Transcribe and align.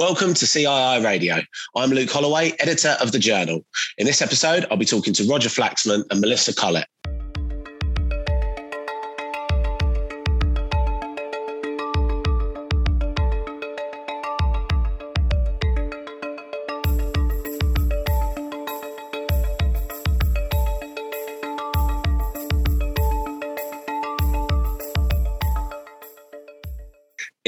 Welcome 0.00 0.32
to 0.32 0.46
CII 0.46 1.04
Radio. 1.04 1.42
I'm 1.76 1.90
Luke 1.90 2.08
Holloway, 2.10 2.52
editor 2.58 2.96
of 3.02 3.12
The 3.12 3.18
Journal. 3.18 3.66
In 3.98 4.06
this 4.06 4.22
episode, 4.22 4.64
I'll 4.70 4.78
be 4.78 4.86
talking 4.86 5.12
to 5.12 5.24
Roger 5.24 5.50
Flaxman 5.50 6.04
and 6.10 6.22
Melissa 6.22 6.54
Collett. 6.54 6.86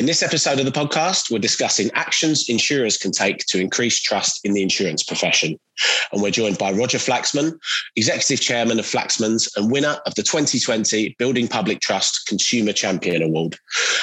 In 0.02 0.06
this 0.06 0.22
episode 0.24 0.58
of 0.58 0.64
the 0.64 0.72
podcast, 0.72 1.30
we're 1.30 1.38
discussing 1.38 1.88
actions 1.94 2.48
insurers 2.48 2.98
can 2.98 3.12
take 3.12 3.46
to 3.46 3.60
increase 3.60 4.00
trust 4.00 4.44
in 4.44 4.52
the 4.52 4.60
insurance 4.60 5.04
profession. 5.04 5.56
And 6.10 6.20
we're 6.20 6.32
joined 6.32 6.58
by 6.58 6.72
Roger 6.72 6.98
Flaxman, 6.98 7.56
Executive 7.94 8.40
Chairman 8.40 8.80
of 8.80 8.84
Flaxman's 8.84 9.48
and 9.54 9.70
winner 9.70 9.98
of 10.04 10.16
the 10.16 10.24
2020 10.24 11.14
Building 11.20 11.46
Public 11.46 11.78
Trust 11.78 12.26
Consumer 12.26 12.72
Champion 12.72 13.22
Award, 13.22 13.54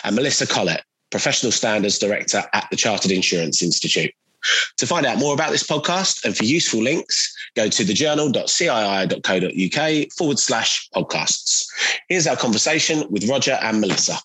and 0.06 0.16
Melissa 0.16 0.48
Collett, 0.48 0.86
Professional 1.12 1.52
Standards 1.52 2.00
Director 2.00 2.46
at 2.54 2.66
the 2.72 2.78
Chartered 2.78 3.12
Insurance 3.12 3.62
Institute. 3.62 4.14
To 4.78 4.88
find 4.88 5.06
out 5.06 5.18
more 5.18 5.34
about 5.34 5.52
this 5.52 5.68
podcast 5.68 6.24
and 6.24 6.38
for 6.38 6.46
useful 6.46 6.82
links, 6.82 7.36
go 7.58 7.68
to 7.68 7.84
thejournal.cii.co.uk 7.84 10.12
forward 10.14 10.40
slash 10.40 10.88
podcasts. 10.96 11.66
Here's 12.08 12.26
our 12.26 12.38
conversation 12.38 13.04
with 13.10 13.28
Roger 13.28 13.60
and 13.62 13.82
Melissa. 13.82 14.18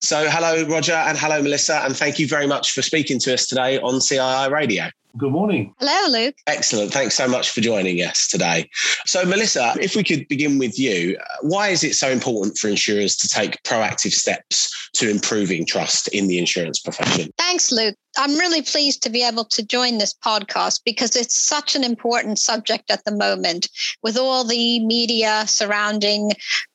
So, 0.00 0.30
hello, 0.30 0.64
Roger, 0.64 0.92
and 0.92 1.18
hello, 1.18 1.42
Melissa, 1.42 1.82
and 1.84 1.96
thank 1.96 2.20
you 2.20 2.28
very 2.28 2.46
much 2.46 2.72
for 2.72 2.82
speaking 2.82 3.18
to 3.20 3.34
us 3.34 3.46
today 3.46 3.78
on 3.80 3.94
CII 3.94 4.50
Radio. 4.50 4.84
Good 5.16 5.32
morning. 5.32 5.74
Hello, 5.80 6.20
Luke. 6.20 6.36
Excellent. 6.46 6.92
Thanks 6.92 7.16
so 7.16 7.26
much 7.26 7.50
for 7.50 7.60
joining 7.60 7.98
us 7.98 8.28
today. 8.28 8.70
So, 9.06 9.24
Melissa, 9.24 9.74
if 9.80 9.96
we 9.96 10.04
could 10.04 10.28
begin 10.28 10.58
with 10.58 10.78
you, 10.78 11.18
why 11.40 11.68
is 11.68 11.82
it 11.82 11.94
so 11.94 12.08
important 12.10 12.58
for 12.58 12.68
insurers 12.68 13.16
to 13.16 13.28
take 13.28 13.60
proactive 13.64 14.12
steps 14.12 14.72
to 14.94 15.10
improving 15.10 15.66
trust 15.66 16.06
in 16.08 16.28
the 16.28 16.38
insurance 16.38 16.78
profession? 16.78 17.30
Thanks, 17.36 17.72
Luke. 17.72 17.96
I'm 18.16 18.36
really 18.36 18.62
pleased 18.62 19.02
to 19.02 19.10
be 19.10 19.24
able 19.24 19.46
to 19.46 19.66
join 19.66 19.98
this 19.98 20.14
podcast 20.14 20.82
because 20.84 21.16
it's 21.16 21.36
such 21.36 21.74
an 21.74 21.82
important 21.82 22.38
subject 22.38 22.90
at 22.90 23.04
the 23.04 23.16
moment 23.16 23.68
with 24.04 24.16
all 24.16 24.44
the 24.44 24.78
media 24.86 25.44
surrounding 25.48 26.32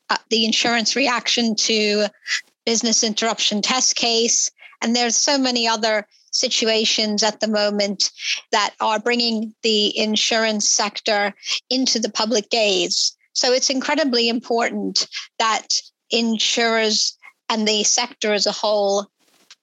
uh, 0.09 0.17
the 0.29 0.43
insurance 0.43 0.95
reaction 0.95 1.55
to 1.55 2.07
business 2.65 3.03
interruption 3.03 3.61
test 3.61 3.95
case. 3.95 4.49
And 4.81 4.95
there's 4.95 5.15
so 5.15 5.37
many 5.37 5.67
other 5.67 6.07
situations 6.31 7.23
at 7.23 7.39
the 7.39 7.47
moment 7.47 8.11
that 8.51 8.73
are 8.79 8.99
bringing 8.99 9.53
the 9.63 9.97
insurance 9.97 10.69
sector 10.69 11.33
into 11.69 11.99
the 11.99 12.09
public 12.09 12.49
gaze. 12.49 13.15
So 13.33 13.53
it's 13.53 13.69
incredibly 13.69 14.29
important 14.29 15.07
that 15.39 15.67
insurers 16.09 17.17
and 17.49 17.67
the 17.67 17.83
sector 17.83 18.33
as 18.33 18.45
a 18.45 18.51
whole 18.51 19.07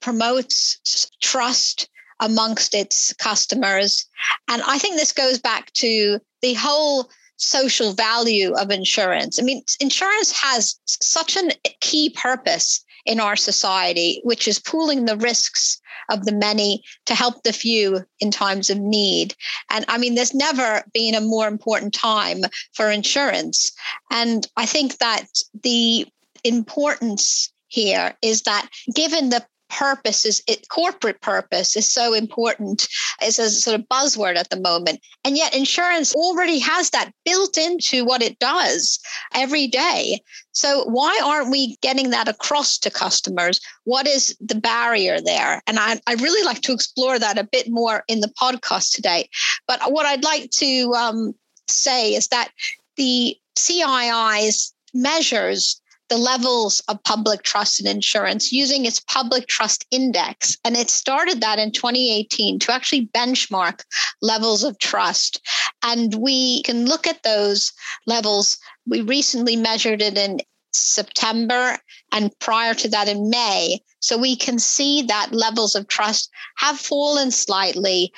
promotes 0.01 1.09
trust 1.21 1.89
amongst 2.19 2.73
its 2.73 3.13
customers. 3.13 4.05
And 4.47 4.61
I 4.65 4.77
think 4.77 4.95
this 4.95 5.11
goes 5.11 5.39
back 5.39 5.71
to 5.73 6.19
the 6.41 6.53
whole 6.53 7.09
social 7.37 7.93
value 7.93 8.53
of 8.53 8.69
insurance. 8.69 9.39
I 9.39 9.43
mean, 9.43 9.63
insurance 9.79 10.31
has 10.31 10.79
such 10.85 11.35
a 11.35 11.51
key 11.79 12.11
purpose 12.11 12.83
in 13.05 13.19
our 13.19 13.35
society, 13.35 14.21
which 14.23 14.47
is 14.47 14.59
pooling 14.59 15.05
the 15.05 15.17
risks 15.17 15.81
of 16.09 16.25
the 16.25 16.31
many 16.31 16.83
to 17.05 17.15
help 17.15 17.43
the 17.43 17.53
few 17.53 18.05
in 18.19 18.31
times 18.31 18.69
of 18.69 18.79
need. 18.79 19.35
And 19.69 19.85
I 19.87 19.97
mean, 19.97 20.15
there's 20.15 20.33
never 20.33 20.83
been 20.93 21.15
a 21.15 21.21
more 21.21 21.47
important 21.47 21.93
time 21.93 22.41
for 22.73 22.89
insurance. 22.91 23.71
And 24.11 24.47
I 24.57 24.65
think 24.65 24.97
that 24.97 25.25
the 25.63 26.07
importance 26.43 27.51
here 27.67 28.15
is 28.21 28.41
that 28.43 28.67
given 28.93 29.29
the 29.29 29.45
purpose 29.71 30.25
is 30.25 30.43
it, 30.47 30.67
corporate 30.69 31.21
purpose 31.21 31.75
is 31.75 31.91
so 31.91 32.13
important. 32.13 32.87
It's 33.21 33.39
a 33.39 33.49
sort 33.49 33.79
of 33.79 33.87
buzzword 33.87 34.35
at 34.35 34.49
the 34.49 34.59
moment. 34.59 34.99
And 35.23 35.37
yet 35.37 35.55
insurance 35.55 36.13
already 36.13 36.59
has 36.59 36.89
that 36.91 37.11
built 37.25 37.57
into 37.57 38.03
what 38.03 38.21
it 38.21 38.37
does 38.39 38.99
every 39.33 39.67
day. 39.67 40.21
So 40.51 40.83
why 40.85 41.19
aren't 41.23 41.51
we 41.51 41.77
getting 41.81 42.09
that 42.09 42.27
across 42.27 42.77
to 42.79 42.89
customers? 42.89 43.61
What 43.85 44.07
is 44.07 44.35
the 44.41 44.55
barrier 44.55 45.21
there? 45.21 45.61
And 45.67 45.79
i, 45.79 45.99
I 46.07 46.15
really 46.15 46.43
like 46.43 46.61
to 46.61 46.73
explore 46.73 47.17
that 47.17 47.37
a 47.37 47.47
bit 47.49 47.69
more 47.69 48.03
in 48.07 48.19
the 48.19 48.33
podcast 48.41 48.93
today. 48.93 49.29
But 49.67 49.79
what 49.91 50.05
i'd 50.05 50.23
like 50.23 50.49
to 50.51 50.93
um, 50.93 51.33
say 51.69 52.13
is 52.13 52.27
that 52.27 52.49
the 52.97 53.37
cii's 53.57 54.73
measures 54.93 55.81
the 56.11 56.17
levels 56.17 56.81
of 56.89 57.01
public 57.05 57.41
trust 57.41 57.79
in 57.79 57.87
insurance 57.87 58.51
using 58.51 58.85
its 58.85 58.99
public 58.99 59.47
trust 59.47 59.85
index. 59.91 60.57
And 60.65 60.75
it 60.75 60.89
started 60.89 61.39
that 61.39 61.57
in 61.57 61.71
2018 61.71 62.59
to 62.59 62.73
actually 62.73 63.07
benchmark 63.15 63.85
levels 64.21 64.65
of 64.65 64.77
trust. 64.77 65.39
And 65.83 66.13
we 66.15 66.63
can 66.63 66.85
look 66.85 67.07
at 67.07 67.23
those 67.23 67.71
levels. 68.07 68.57
We 68.85 68.99
recently 68.99 69.55
measured 69.55 70.01
it 70.01 70.17
in 70.17 70.41
September 70.73 71.77
and 72.11 72.37
prior 72.39 72.73
to 72.73 72.89
that 72.89 73.07
in 73.07 73.29
May. 73.29 73.79
So 74.01 74.17
we 74.17 74.35
can 74.35 74.59
see 74.59 75.03
that 75.03 75.31
levels 75.31 75.75
of 75.75 75.87
trust 75.87 76.29
have 76.57 76.77
fallen 76.77 77.31
slightly 77.31 78.11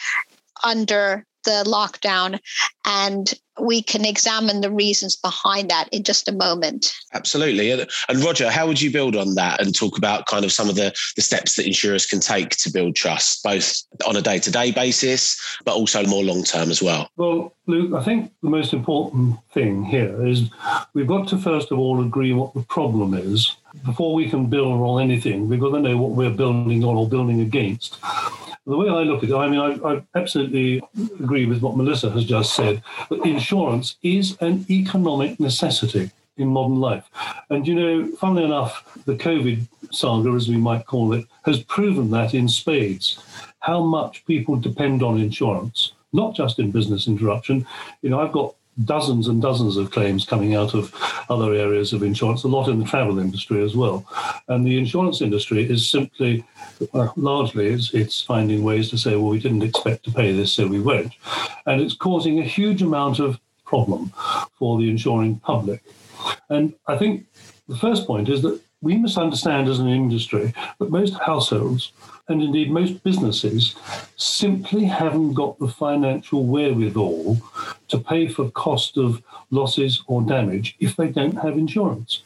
under 0.63 1.27
the 1.43 1.63
lockdown 1.67 2.39
and 2.85 3.33
we 3.59 3.81
can 3.81 4.05
examine 4.05 4.61
the 4.61 4.71
reasons 4.71 5.15
behind 5.15 5.69
that 5.69 5.87
in 5.91 6.03
just 6.03 6.27
a 6.27 6.31
moment. 6.31 6.93
Absolutely. 7.13 7.71
And 7.71 8.23
Roger, 8.23 8.49
how 8.49 8.67
would 8.67 8.81
you 8.81 8.91
build 8.91 9.15
on 9.15 9.35
that 9.35 9.61
and 9.61 9.75
talk 9.75 9.97
about 9.97 10.25
kind 10.25 10.43
of 10.43 10.51
some 10.51 10.69
of 10.69 10.75
the, 10.75 10.93
the 11.15 11.21
steps 11.21 11.55
that 11.55 11.67
insurers 11.67 12.05
can 12.05 12.19
take 12.19 12.51
to 12.51 12.71
build 12.71 12.95
trust, 12.95 13.43
both 13.43 13.83
on 14.07 14.15
a 14.15 14.21
day 14.21 14.39
to 14.39 14.51
day 14.51 14.71
basis, 14.71 15.39
but 15.65 15.75
also 15.75 16.05
more 16.05 16.23
long 16.23 16.43
term 16.43 16.71
as 16.71 16.81
well? 16.81 17.09
Well, 17.15 17.53
Luke, 17.67 17.93
I 17.93 18.03
think 18.03 18.31
the 18.41 18.49
most 18.49 18.73
important 18.73 19.37
thing 19.53 19.85
here 19.85 20.25
is 20.25 20.49
we've 20.93 21.07
got 21.07 21.27
to 21.29 21.37
first 21.37 21.71
of 21.71 21.79
all 21.79 22.03
agree 22.03 22.33
what 22.33 22.53
the 22.53 22.63
problem 22.63 23.13
is. 23.13 23.55
Before 23.85 24.13
we 24.13 24.29
can 24.29 24.47
build 24.47 24.81
on 24.81 25.01
anything, 25.01 25.49
we've 25.49 25.59
got 25.59 25.71
to 25.71 25.79
know 25.79 25.97
what 25.97 26.11
we're 26.11 26.29
building 26.29 26.83
on 26.83 26.95
or 26.95 27.07
building 27.07 27.41
against. 27.41 27.99
The 28.65 28.77
way 28.77 28.87
I 28.87 29.03
look 29.03 29.23
at 29.23 29.29
it, 29.29 29.35
I 29.35 29.49
mean, 29.49 29.59
I, 29.59 29.95
I 29.95 30.01
absolutely 30.15 30.81
agree 31.19 31.45
with 31.45 31.61
what 31.61 31.75
Melissa 31.75 32.09
has 32.11 32.23
just 32.23 32.55
said, 32.55 32.81
that 33.09 33.25
insurance 33.43 33.97
is 34.03 34.37
an 34.39 34.65
economic 34.69 35.37
necessity 35.37 36.09
in 36.37 36.47
modern 36.47 36.79
life. 36.79 37.03
And, 37.49 37.67
you 37.67 37.75
know, 37.75 38.07
funnily 38.15 38.45
enough, 38.45 38.97
the 39.05 39.15
COVID 39.15 39.67
saga, 39.91 40.29
as 40.31 40.47
we 40.47 40.55
might 40.55 40.85
call 40.85 41.11
it, 41.11 41.25
has 41.43 41.61
proven 41.63 42.09
that 42.11 42.33
in 42.33 42.47
spades, 42.47 43.21
how 43.59 43.83
much 43.83 44.25
people 44.25 44.55
depend 44.55 45.03
on 45.03 45.19
insurance, 45.19 45.91
not 46.13 46.33
just 46.33 46.57
in 46.57 46.71
business 46.71 47.05
interruption. 47.05 47.67
You 48.01 48.11
know, 48.11 48.21
I've 48.21 48.31
got 48.31 48.55
dozens 48.85 49.27
and 49.27 49.41
dozens 49.41 49.77
of 49.77 49.91
claims 49.91 50.25
coming 50.25 50.55
out 50.55 50.73
of 50.73 50.93
other 51.29 51.53
areas 51.53 51.93
of 51.93 52.03
insurance, 52.03 52.43
a 52.43 52.47
lot 52.47 52.67
in 52.67 52.79
the 52.79 52.85
travel 52.85 53.19
industry 53.19 53.63
as 53.63 53.75
well. 53.75 54.05
And 54.47 54.65
the 54.65 54.77
insurance 54.77 55.21
industry 55.21 55.69
is 55.69 55.87
simply, 55.87 56.43
uh, 56.93 57.09
largely, 57.15 57.67
it's, 57.67 57.93
it's 57.93 58.21
finding 58.21 58.63
ways 58.63 58.89
to 58.89 58.97
say, 58.97 59.15
well, 59.15 59.29
we 59.29 59.39
didn't 59.39 59.63
expect 59.63 60.03
to 60.05 60.11
pay 60.11 60.31
this, 60.31 60.51
so 60.51 60.67
we 60.67 60.79
won't. 60.79 61.13
And 61.65 61.81
it's 61.81 61.95
causing 61.95 62.39
a 62.39 62.43
huge 62.43 62.81
amount 62.81 63.19
of 63.19 63.39
problem 63.65 64.11
for 64.57 64.77
the 64.79 64.89
insuring 64.89 65.39
public. 65.39 65.83
And 66.49 66.73
I 66.87 66.97
think 66.97 67.25
the 67.67 67.77
first 67.77 68.07
point 68.07 68.29
is 68.29 68.41
that 68.41 68.59
we 68.83 68.97
must 68.97 69.17
understand 69.17 69.69
as 69.69 69.79
an 69.79 69.87
industry 69.87 70.53
that 70.77 70.91
most 70.91 71.13
households 71.13 71.93
and 72.27 72.43
indeed 72.43 72.69
most 72.69 73.01
businesses 73.03 73.75
simply 74.17 74.83
haven't 74.83 75.33
got 75.33 75.57
the 75.57 75.67
financial 75.67 76.43
wherewithal 76.43 77.37
to 77.87 77.97
pay 77.97 78.27
for 78.27 78.51
cost 78.51 78.97
of 78.97 79.23
losses 79.51 80.03
or 80.07 80.21
damage 80.21 80.75
if 80.79 80.97
they 80.97 81.07
don't 81.07 81.37
have 81.37 81.57
insurance. 81.57 82.23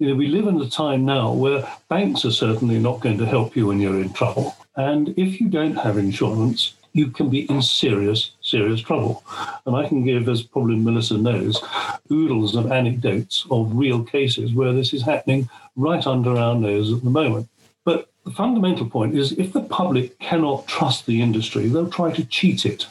You 0.00 0.08
know, 0.08 0.14
we 0.16 0.26
live 0.26 0.48
in 0.48 0.60
a 0.60 0.68
time 0.68 1.04
now 1.04 1.32
where 1.32 1.66
banks 1.88 2.24
are 2.24 2.32
certainly 2.32 2.80
not 2.80 3.00
going 3.00 3.18
to 3.18 3.26
help 3.26 3.54
you 3.54 3.68
when 3.68 3.78
you're 3.78 4.00
in 4.00 4.12
trouble. 4.12 4.56
And 4.74 5.10
if 5.16 5.40
you 5.40 5.48
don't 5.48 5.76
have 5.76 5.98
insurance, 5.98 6.74
you 6.92 7.08
can 7.08 7.30
be 7.30 7.50
in 7.50 7.62
serious, 7.62 8.32
serious 8.42 8.80
trouble. 8.80 9.24
And 9.64 9.76
I 9.76 9.88
can 9.88 10.04
give, 10.04 10.28
as 10.28 10.42
probably 10.42 10.76
Melissa 10.76 11.16
knows, 11.16 11.62
oodles 12.10 12.54
of 12.54 12.70
anecdotes 12.70 13.46
of 13.50 13.74
real 13.74 14.02
cases 14.02 14.52
where 14.52 14.72
this 14.72 14.92
is 14.92 15.02
happening 15.02 15.48
right 15.76 16.06
under 16.06 16.36
our 16.36 16.54
nose 16.54 16.92
at 16.92 17.02
the 17.02 17.10
moment. 17.10 17.48
But 17.84 18.10
the 18.24 18.30
fundamental 18.30 18.88
point 18.88 19.16
is 19.16 19.32
if 19.32 19.52
the 19.52 19.62
public 19.62 20.18
cannot 20.18 20.66
trust 20.66 21.06
the 21.06 21.22
industry, 21.22 21.68
they'll 21.68 21.90
try 21.90 22.12
to 22.12 22.24
cheat 22.24 22.64
it. 22.64 22.86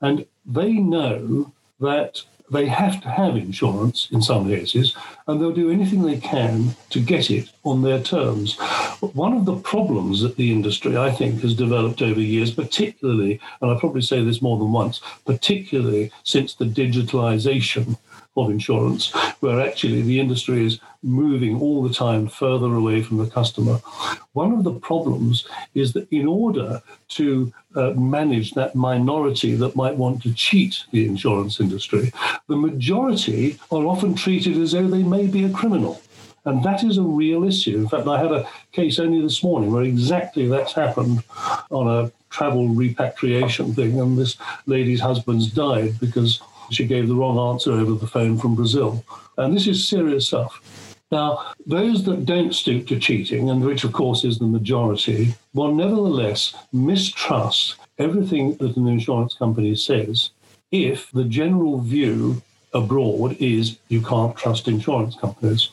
And 0.00 0.26
they 0.44 0.72
know 0.72 1.52
that 1.80 2.22
they 2.50 2.66
have 2.66 3.00
to 3.00 3.08
have 3.08 3.36
insurance 3.36 4.08
in 4.10 4.20
some 4.20 4.48
cases, 4.48 4.96
and 5.26 5.40
they'll 5.40 5.52
do 5.52 5.70
anything 5.70 6.02
they 6.02 6.18
can 6.18 6.74
to 6.90 7.00
get 7.00 7.30
it 7.30 7.48
on 7.64 7.82
their 7.82 8.02
terms. 8.02 8.56
But 9.00 9.14
one 9.14 9.34
of 9.34 9.44
the 9.44 9.56
problems 9.56 10.20
that 10.22 10.36
the 10.36 10.52
industry, 10.52 10.96
I 10.96 11.12
think, 11.12 11.42
has 11.42 11.54
developed 11.54 12.02
over 12.02 12.20
years, 12.20 12.50
particularly, 12.50 13.40
and 13.60 13.70
I 13.70 13.78
probably 13.78 14.02
say 14.02 14.24
this 14.24 14.42
more 14.42 14.58
than 14.58 14.72
once, 14.72 15.00
particularly 15.24 16.10
since 16.24 16.54
the 16.54 16.64
digitalization 16.64 17.96
of 18.36 18.50
insurance, 18.50 19.12
where 19.40 19.60
actually 19.60 20.02
the 20.02 20.20
industry 20.20 20.66
is 20.66 20.80
moving 21.02 21.60
all 21.60 21.82
the 21.82 21.94
time 21.94 22.28
further 22.28 22.74
away 22.74 23.02
from 23.02 23.16
the 23.16 23.30
customer. 23.30 23.80
One 24.32 24.52
of 24.52 24.64
the 24.64 24.74
problems 24.74 25.46
is 25.74 25.92
that 25.94 26.08
in 26.10 26.26
order 26.26 26.82
to 27.10 27.52
uh, 27.74 27.90
manage 27.92 28.52
that 28.52 28.74
minority 28.74 29.54
that 29.56 29.76
might 29.76 29.96
want 29.96 30.22
to 30.22 30.34
cheat 30.34 30.84
the 30.92 31.06
insurance 31.06 31.60
industry, 31.60 32.12
the 32.48 32.56
majority 32.56 33.58
are 33.70 33.86
often 33.86 34.14
treated 34.14 34.56
as 34.58 34.72
though 34.72 34.86
they 34.86 35.02
may 35.02 35.26
be 35.26 35.44
a 35.44 35.50
criminal. 35.50 36.00
And 36.44 36.64
that 36.64 36.84
is 36.84 36.96
a 36.96 37.02
real 37.02 37.44
issue. 37.44 37.76
In 37.76 37.88
fact, 37.88 38.06
I 38.06 38.18
had 38.18 38.32
a 38.32 38.48
case 38.72 38.98
only 38.98 39.20
this 39.20 39.42
morning 39.42 39.72
where 39.72 39.82
exactly 39.82 40.48
that's 40.48 40.72
happened 40.72 41.22
on 41.70 41.86
a 41.86 42.10
travel 42.30 42.68
repatriation 42.68 43.74
thing, 43.74 44.00
and 44.00 44.16
this 44.16 44.36
lady's 44.66 45.00
husband's 45.00 45.50
died 45.52 46.00
because 46.00 46.40
she 46.70 46.86
gave 46.86 47.08
the 47.08 47.14
wrong 47.14 47.38
answer 47.52 47.72
over 47.72 47.92
the 47.94 48.06
phone 48.06 48.38
from 48.38 48.54
Brazil. 48.54 49.04
And 49.36 49.54
this 49.54 49.66
is 49.66 49.86
serious 49.86 50.28
stuff. 50.28 50.60
Now, 51.10 51.52
those 51.66 52.04
that 52.04 52.24
don't 52.24 52.54
stoop 52.54 52.86
to 52.86 52.98
cheating, 52.98 53.50
and 53.50 53.64
which 53.64 53.84
of 53.84 53.92
course 53.92 54.24
is 54.24 54.38
the 54.38 54.46
majority, 54.46 55.34
will 55.54 55.74
nevertheless 55.74 56.54
mistrust 56.72 57.76
everything 57.98 58.56
that 58.56 58.76
an 58.76 58.86
insurance 58.86 59.34
company 59.34 59.74
says 59.74 60.30
if 60.70 61.10
the 61.10 61.24
general 61.24 61.80
view 61.80 62.42
abroad 62.72 63.36
is 63.40 63.78
you 63.88 64.00
can't 64.00 64.36
trust 64.36 64.68
insurance 64.68 65.16
companies. 65.16 65.70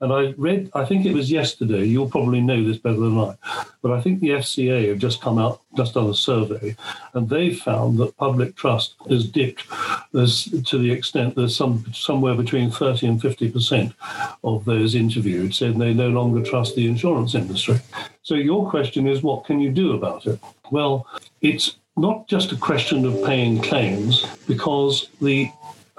And 0.00 0.12
I 0.12 0.32
read, 0.38 0.70
I 0.74 0.86
think 0.86 1.04
it 1.04 1.12
was 1.12 1.30
yesterday, 1.30 1.84
you'll 1.84 2.08
probably 2.08 2.40
know 2.40 2.64
this 2.64 2.78
better 2.78 2.98
than 2.98 3.18
I, 3.18 3.34
but 3.82 3.92
I 3.92 4.00
think 4.00 4.20
the 4.20 4.30
FCA 4.30 4.88
have 4.88 4.98
just 4.98 5.20
come 5.20 5.38
out, 5.38 5.60
just 5.76 5.94
done 5.94 6.08
a 6.08 6.14
survey, 6.14 6.74
and 7.12 7.28
they 7.28 7.52
found 7.54 7.98
that 7.98 8.16
public 8.16 8.56
trust 8.56 8.94
has 9.10 9.28
dipped 9.28 9.64
there's, 10.12 10.46
to 10.66 10.78
the 10.78 10.90
extent 10.90 11.36
there's 11.36 11.54
some 11.54 11.84
somewhere 11.92 12.34
between 12.34 12.70
30 12.70 13.06
and 13.06 13.20
50% 13.20 13.94
of 14.42 14.64
those 14.64 14.94
interviewed 14.94 15.54
said 15.54 15.78
they 15.78 15.92
no 15.92 16.08
longer 16.08 16.42
trust 16.42 16.74
the 16.74 16.88
insurance 16.88 17.34
industry. 17.34 17.78
So 18.22 18.34
your 18.34 18.68
question 18.68 19.06
is, 19.06 19.22
what 19.22 19.44
can 19.44 19.60
you 19.60 19.70
do 19.70 19.92
about 19.92 20.26
it? 20.26 20.40
Well, 20.70 21.06
it's 21.42 21.76
not 21.96 22.26
just 22.28 22.52
a 22.52 22.56
question 22.56 23.04
of 23.04 23.24
paying 23.24 23.60
claims 23.60 24.24
because 24.46 25.08
the 25.20 25.50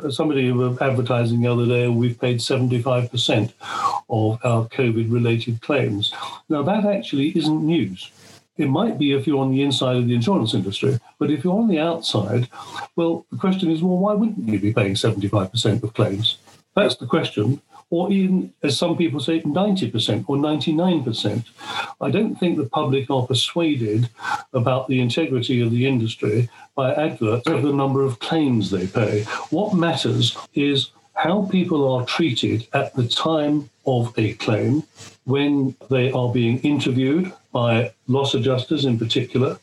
somebody 0.09 0.51
was 0.51 0.80
advertising 0.81 1.42
the 1.42 1.51
other 1.51 1.65
day, 1.65 1.88
we've 1.88 2.19
paid 2.19 2.39
75% 2.39 3.53
of 4.09 4.39
our 4.44 4.68
COVID 4.68 5.12
related 5.12 5.62
claims. 5.62 6.13
Now, 6.50 6.63
that 6.63 6.86
actually 6.86 7.38
isn't 7.38 7.65
news. 7.65 8.12
It 8.57 8.68
might 8.68 9.00
be 9.00 9.13
if 9.13 9.25
you're 9.25 9.39
on 9.39 9.51
the 9.51 9.63
inside 9.63 9.98
of 9.98 10.07
the 10.07 10.13
insurance 10.13 10.53
industry, 10.53 11.00
but 11.18 11.31
if 11.31 11.44
you're 11.44 11.57
on 11.57 11.68
the 11.68 11.80
outside, 11.80 12.48
well, 12.95 13.25
the 13.31 13.38
question 13.38 13.71
is, 13.71 13.81
well, 13.81 13.98
why 13.98 14.13
wouldn't 14.13 14.48
you 14.48 14.59
be 14.59 14.74
paying 14.74 14.94
75% 14.94 15.83
of 15.83 15.94
claims? 15.94 16.38
That's 16.75 16.95
the 16.95 17.07
question 17.07 17.62
or 17.92 18.10
even, 18.12 18.52
as 18.64 18.78
some 18.78 18.98
people 18.98 19.20
say, 19.20 19.42
90% 19.42 20.26
or 20.28 20.38
99%. 20.38 21.46
I 22.00 22.10
don't 22.10 22.36
think 22.36 22.58
the 22.58 22.66
public 22.66 23.12
are 23.12 23.28
persuaded 23.28 24.10
about 24.54 24.88
the 24.88 25.02
integrity 25.02 25.62
of 25.62 25.72
the 25.72 25.86
industry 25.86 26.50
by 26.74 26.94
adverts 26.94 27.48
of 27.48 27.62
the 27.62 27.74
number 27.74 28.04
of 28.04 28.20
claims 28.20 28.72
they 28.72 28.88
pay. 28.88 29.24
What 29.50 29.76
matters 29.76 30.38
is 30.54 30.92
how 31.16 31.48
people 31.52 31.94
are 31.94 32.06
treated 32.06 32.66
at 32.74 32.96
the 32.96 33.08
time 33.08 33.70
of 33.86 34.14
a 34.18 34.34
claim 34.36 34.84
when 35.26 35.76
they 35.90 36.12
are 36.14 36.32
being 36.32 36.60
interviewed 36.60 37.32
by 37.52 37.92
loss 38.08 38.34
adjusters 38.34 38.86
in 38.86 38.98
particular. 38.98 39.60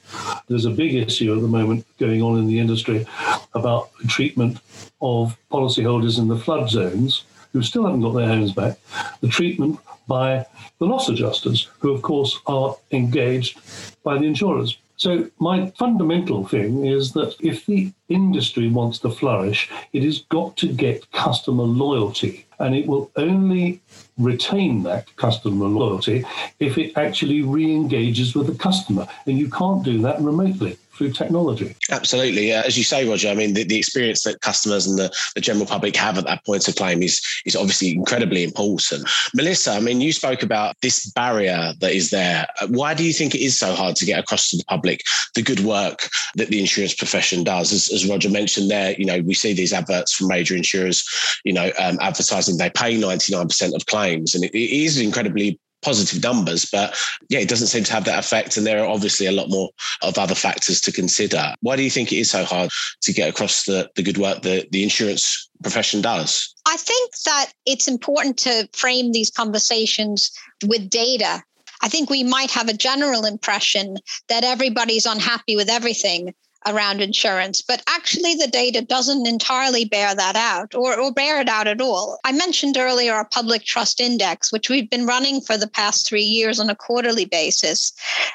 There's 0.48 0.66
a 0.66 0.70
big 0.70 0.94
issue 0.94 1.34
at 1.34 1.40
the 1.40 1.48
moment 1.48 1.86
going 1.98 2.22
on 2.22 2.38
in 2.38 2.46
the 2.46 2.58
industry 2.58 3.06
about 3.54 3.90
the 4.02 4.06
treatment 4.06 4.58
of 5.00 5.38
policyholders 5.50 6.18
in 6.18 6.28
the 6.28 6.38
flood 6.38 6.68
zones 6.68 7.24
who 7.52 7.62
still 7.62 7.84
haven't 7.84 8.02
got 8.02 8.12
their 8.12 8.28
homes 8.28 8.52
back, 8.52 8.78
the 9.20 9.28
treatment 9.28 9.78
by 10.06 10.46
the 10.78 10.86
loss 10.86 11.08
adjusters, 11.08 11.68
who, 11.78 11.92
of 11.92 12.02
course, 12.02 12.38
are 12.46 12.76
engaged 12.92 13.60
by 14.02 14.18
the 14.18 14.24
insurers. 14.24 14.78
So, 14.96 15.30
my 15.38 15.70
fundamental 15.78 16.44
thing 16.44 16.84
is 16.84 17.12
that 17.12 17.36
if 17.38 17.66
the 17.66 17.92
industry 18.08 18.68
wants 18.68 18.98
to 19.00 19.10
flourish, 19.10 19.70
it 19.92 20.02
has 20.02 20.22
got 20.22 20.56
to 20.56 20.66
get 20.66 21.10
customer 21.12 21.62
loyalty. 21.62 22.46
And 22.58 22.74
it 22.74 22.88
will 22.88 23.08
only 23.14 23.80
retain 24.18 24.82
that 24.82 25.14
customer 25.14 25.66
loyalty 25.66 26.24
if 26.58 26.76
it 26.76 26.98
actually 26.98 27.42
re 27.42 27.72
engages 27.72 28.34
with 28.34 28.48
the 28.48 28.58
customer. 28.58 29.06
And 29.26 29.38
you 29.38 29.48
can't 29.48 29.84
do 29.84 30.02
that 30.02 30.20
remotely 30.20 30.76
through 30.98 31.12
technology. 31.12 31.74
Absolutely. 31.90 32.52
Uh, 32.52 32.62
as 32.64 32.76
you 32.76 32.82
say, 32.82 33.08
Roger, 33.08 33.28
I 33.28 33.34
mean, 33.34 33.54
the, 33.54 33.62
the 33.62 33.78
experience 33.78 34.24
that 34.24 34.40
customers 34.40 34.86
and 34.86 34.98
the, 34.98 35.10
the 35.36 35.40
general 35.40 35.64
public 35.64 35.94
have 35.96 36.18
at 36.18 36.24
that 36.24 36.44
point 36.44 36.66
of 36.66 36.74
claim 36.74 37.02
is, 37.02 37.24
is 37.46 37.54
obviously 37.54 37.92
incredibly 37.92 38.42
important. 38.42 39.08
Melissa, 39.34 39.72
I 39.72 39.80
mean, 39.80 40.00
you 40.00 40.12
spoke 40.12 40.42
about 40.42 40.74
this 40.82 41.10
barrier 41.12 41.72
that 41.80 41.92
is 41.92 42.10
there. 42.10 42.46
Why 42.68 42.94
do 42.94 43.04
you 43.04 43.12
think 43.12 43.34
it 43.34 43.40
is 43.40 43.56
so 43.56 43.74
hard 43.74 43.94
to 43.96 44.04
get 44.04 44.18
across 44.18 44.50
to 44.50 44.56
the 44.56 44.64
public 44.64 45.02
the 45.34 45.42
good 45.42 45.60
work 45.60 46.08
that 46.34 46.48
the 46.48 46.60
insurance 46.60 46.94
profession 46.94 47.44
does? 47.44 47.72
As, 47.72 47.90
as 47.92 48.08
Roger 48.08 48.28
mentioned 48.28 48.70
there, 48.70 48.94
you 48.98 49.04
know, 49.04 49.20
we 49.20 49.34
see 49.34 49.52
these 49.52 49.72
adverts 49.72 50.12
from 50.14 50.26
major 50.26 50.56
insurers, 50.56 51.08
you 51.44 51.52
know, 51.52 51.70
um, 51.78 51.98
advertising 52.00 52.58
they 52.58 52.70
pay 52.70 52.98
99% 52.98 53.74
of 53.74 53.86
claims. 53.86 54.34
And 54.34 54.44
it, 54.44 54.52
it 54.52 54.84
is 54.84 54.98
incredibly 54.98 55.60
positive 55.82 56.22
numbers, 56.22 56.68
but 56.70 56.96
yeah, 57.28 57.38
it 57.38 57.48
doesn't 57.48 57.68
seem 57.68 57.84
to 57.84 57.92
have 57.92 58.04
that 58.04 58.18
effect. 58.18 58.56
And 58.56 58.66
there 58.66 58.82
are 58.82 58.88
obviously 58.88 59.26
a 59.26 59.32
lot 59.32 59.48
more 59.48 59.70
of 60.02 60.18
other 60.18 60.34
factors 60.34 60.80
to 60.82 60.92
consider. 60.92 61.54
Why 61.60 61.76
do 61.76 61.82
you 61.82 61.90
think 61.90 62.12
it 62.12 62.18
is 62.18 62.30
so 62.30 62.44
hard 62.44 62.70
to 63.02 63.12
get 63.12 63.28
across 63.28 63.64
the, 63.64 63.90
the 63.94 64.02
good 64.02 64.18
work 64.18 64.42
that 64.42 64.70
the 64.72 64.82
insurance 64.82 65.48
profession 65.62 66.00
does? 66.02 66.54
I 66.66 66.76
think 66.76 67.12
that 67.24 67.52
it's 67.66 67.88
important 67.88 68.38
to 68.38 68.68
frame 68.72 69.12
these 69.12 69.30
conversations 69.30 70.30
with 70.66 70.90
data. 70.90 71.42
I 71.80 71.88
think 71.88 72.10
we 72.10 72.24
might 72.24 72.50
have 72.50 72.68
a 72.68 72.76
general 72.76 73.24
impression 73.24 73.98
that 74.28 74.44
everybody's 74.44 75.06
unhappy 75.06 75.54
with 75.54 75.68
everything 75.68 76.34
around 76.66 77.00
insurance, 77.00 77.62
but 77.62 77.82
actually 77.88 78.34
the 78.34 78.48
data 78.48 78.82
doesn't 78.82 79.26
entirely 79.26 79.84
bear 79.84 80.14
that 80.14 80.36
out 80.36 80.74
or, 80.74 80.98
or 80.98 81.12
bear 81.12 81.40
it 81.40 81.48
out 81.48 81.66
at 81.66 81.80
all. 81.80 82.18
I 82.24 82.32
mentioned 82.32 82.76
earlier 82.76 83.14
our 83.14 83.26
public 83.26 83.64
trust 83.64 84.00
index, 84.00 84.52
which 84.52 84.68
we've 84.68 84.90
been 84.90 85.06
running 85.06 85.40
for 85.40 85.56
the 85.56 85.68
past 85.68 86.06
three 86.06 86.22
years 86.22 86.58
on 86.58 86.68
a 86.68 86.74
quarterly 86.74 87.24
basis. 87.24 87.92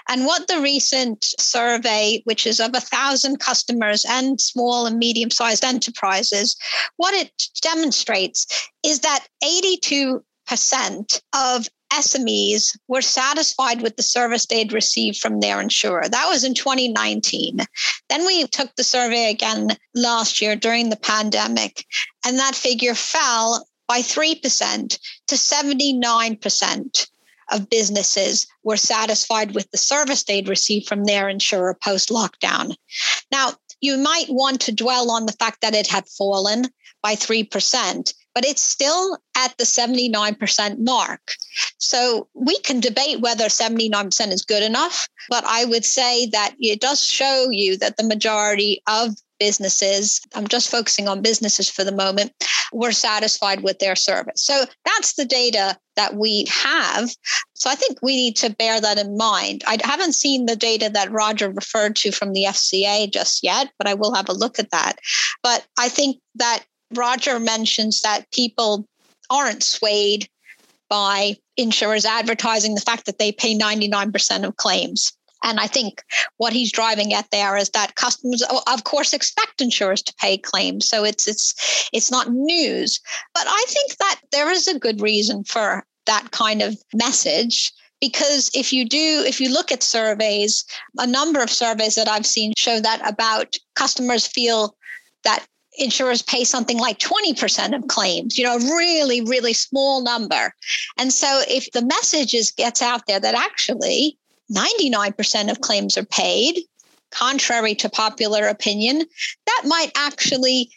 And 0.08 0.25
what 0.25 0.48
the 0.48 0.62
recent 0.62 1.25
survey, 1.40 2.22
which 2.25 2.48
is 2.48 2.60
of 2.60 2.72
a 2.74 2.82
thousand 2.82 3.39
customers 3.39 4.06
and 4.08 4.39
small 4.39 4.86
and 4.86 4.98
medium 4.98 5.30
sized 5.30 5.63
enterprises, 5.63 6.56
what 6.98 7.13
it 7.13 7.32
demonstrates 7.62 8.48
is 8.84 9.00
that 9.00 9.27
82 9.44 10.24
percent 10.46 11.22
of 11.34 11.70
SMEs 12.00 12.77
were 12.88 13.01
satisfied 13.01 13.81
with 13.81 13.95
the 13.95 14.03
service 14.03 14.45
they'd 14.45 14.73
received 14.73 15.17
from 15.17 15.39
their 15.39 15.62
insurer. 15.62 16.07
That 16.09 16.29
was 16.29 16.43
in 16.43 16.53
2019. 16.53 17.59
Then 18.09 18.25
we 18.25 18.47
took 18.47 18.75
the 18.75 18.83
survey 18.83 19.29
again 19.29 19.77
last 19.93 20.41
year 20.41 20.55
during 20.55 20.89
the 20.89 20.95
pandemic, 20.95 21.85
and 22.25 22.39
that 22.39 22.55
figure 22.55 22.95
fell 22.95 23.67
by 23.88 24.01
3% 24.01 25.00
to 25.27 25.35
79% 25.35 27.07
of 27.51 27.69
businesses 27.69 28.47
were 28.63 28.77
satisfied 28.77 29.53
with 29.53 29.69
the 29.71 29.77
service 29.77 30.23
they'd 30.23 30.50
received 30.50 30.88
from 30.88 31.03
their 31.03 31.29
insurer 31.29 31.75
post 31.75 32.09
lockdown. 32.09 32.75
Now, 33.31 33.53
you 33.81 33.97
might 33.97 34.29
want 34.29 34.62
to 34.62 34.71
dwell 34.71 35.12
on 35.12 35.25
the 35.25 35.33
fact 35.33 35.62
that 35.62 35.75
it 35.75 35.88
had 35.88 36.07
fallen 36.07 36.69
by 37.01 37.15
3% 37.15 38.13
but 38.34 38.46
it's 38.46 38.62
still 38.62 39.18
at 39.36 39.56
the 39.58 39.63
79% 39.63 40.80
mark. 40.80 41.36
So 41.78 42.28
we 42.34 42.58
can 42.60 42.80
debate 42.80 43.22
whether 43.22 43.46
79% 43.46 44.32
is 44.32 44.44
good 44.44 44.63
enough, 44.63 45.08
but 45.30 45.44
I 45.46 45.66
would 45.66 45.86
say 45.86 46.28
that 46.28 46.56
it 46.60 46.82
does 46.82 47.04
show 47.06 47.48
you 47.52 47.78
that 47.78 47.98
the 47.98 48.04
majority 48.04 48.82
of 48.88 49.16
businesses, 49.40 50.22
I'm 50.36 50.48
just 50.48 50.70
focusing 50.70 51.08
on 51.08 51.22
businesses 51.22 51.70
for 51.70 51.84
the 51.84 51.92
moment, 51.92 52.32
were 52.72 52.94
satisfied 52.94 53.62
with 53.62 53.80
their 53.80 53.96
service. 53.96 54.46
So 54.46 54.66
that's 54.86 55.16
the 55.16 55.25
data 55.25 55.78
that 55.96 56.16
we 56.16 56.46
have. 56.50 57.10
So 57.54 57.70
I 57.70 57.75
think 57.75 58.00
we 58.02 58.16
need 58.16 58.36
to 58.38 58.56
bear 58.56 58.80
that 58.80 58.98
in 58.98 59.18
mind. 59.18 59.63
I 59.68 59.78
haven't 59.84 60.13
seen 60.13 60.46
the 60.46 60.56
data 60.56 60.90
that 60.94 61.12
Roger 61.12 61.50
referred 61.50 61.96
to 61.98 62.12
from 62.12 62.32
the 62.32 62.46
FCA 62.46 63.12
just 63.12 63.44
yet, 63.44 63.70
but 63.78 63.88
I 63.88 63.94
will 63.94 64.13
have 64.13 64.30
a 64.30 64.34
look 64.34 64.60
at 64.60 64.72
that. 64.72 64.94
But 65.44 65.66
I 65.78 65.90
think 65.90 66.18
that 66.36 66.63
Roger 66.95 67.39
mentions 67.39 68.01
that 68.01 68.29
people 68.31 68.88
aren't 69.29 69.63
swayed 69.63 70.27
by 70.89 71.35
insurers 71.57 72.05
advertising 72.05 72.75
the 72.75 72.81
fact 72.81 73.05
that 73.05 73.17
they 73.17 73.31
pay 73.31 73.57
99% 73.57 74.43
of 74.43 74.55
claims. 74.57 75.12
And 75.43 75.59
I 75.59 75.67
think 75.67 76.01
what 76.38 76.53
he's 76.53 76.71
driving 76.71 77.13
at 77.13 77.29
there 77.31 77.57
is 77.57 77.69
that 77.71 77.95
customers, 77.95 78.43
of 78.67 78.83
course, 78.85 79.13
expect 79.13 79.59
insurers 79.59 80.01
to 80.03 80.13
pay 80.15 80.38
claims. 80.38 80.88
So 80.88 81.03
it's 81.03 81.27
it's 81.27 81.89
it's 81.91 82.09
not 82.09 82.31
news. 82.31 83.00
But 83.33 83.45
I 83.47 83.65
think 83.67 83.97
that 83.97 84.21
there 84.31 84.50
is 84.50 84.67
a 84.67 84.79
good 84.79 85.01
reason 85.01 85.43
for 85.43 85.85
that 86.05 86.31
kind 86.31 86.62
of 86.62 86.77
message 86.93 87.73
because 88.00 88.50
if 88.53 88.73
you 88.73 88.88
do 88.88 89.23
if 89.25 89.39
you 89.39 89.50
look 89.50 89.71
at 89.71 89.81
surveys 89.81 90.65
a 90.97 91.07
number 91.07 91.41
of 91.41 91.50
surveys 91.50 91.95
that 91.95 92.09
i've 92.09 92.25
seen 92.25 92.51
show 92.57 92.81
that 92.81 93.01
about 93.07 93.55
customers 93.75 94.27
feel 94.27 94.75
that 95.23 95.45
insurers 95.77 96.22
pay 96.22 96.44
something 96.44 96.77
like 96.77 97.00
20% 97.00 97.75
of 97.75 97.88
claims 97.88 98.38
you 98.38 98.44
know 98.44 98.56
a 98.56 98.75
really 98.75 99.22
really 99.22 99.53
small 99.53 100.01
number 100.01 100.53
and 100.98 101.12
so 101.12 101.42
if 101.48 101.72
the 101.72 101.86
message 101.86 102.34
is 102.34 102.51
gets 102.51 102.82
out 102.82 103.06
there 103.08 103.20
that 103.20 103.36
actually 103.36 104.18
99% 104.51 105.50
of 105.50 105.62
claims 105.62 105.98
are 105.98 106.06
paid 106.06 106.60
contrary 107.12 107.75
to 107.75 107.89
popular 107.89 108.48
opinion 108.48 109.03
that 109.46 109.62
might 109.65 109.92
actually 109.96 110.70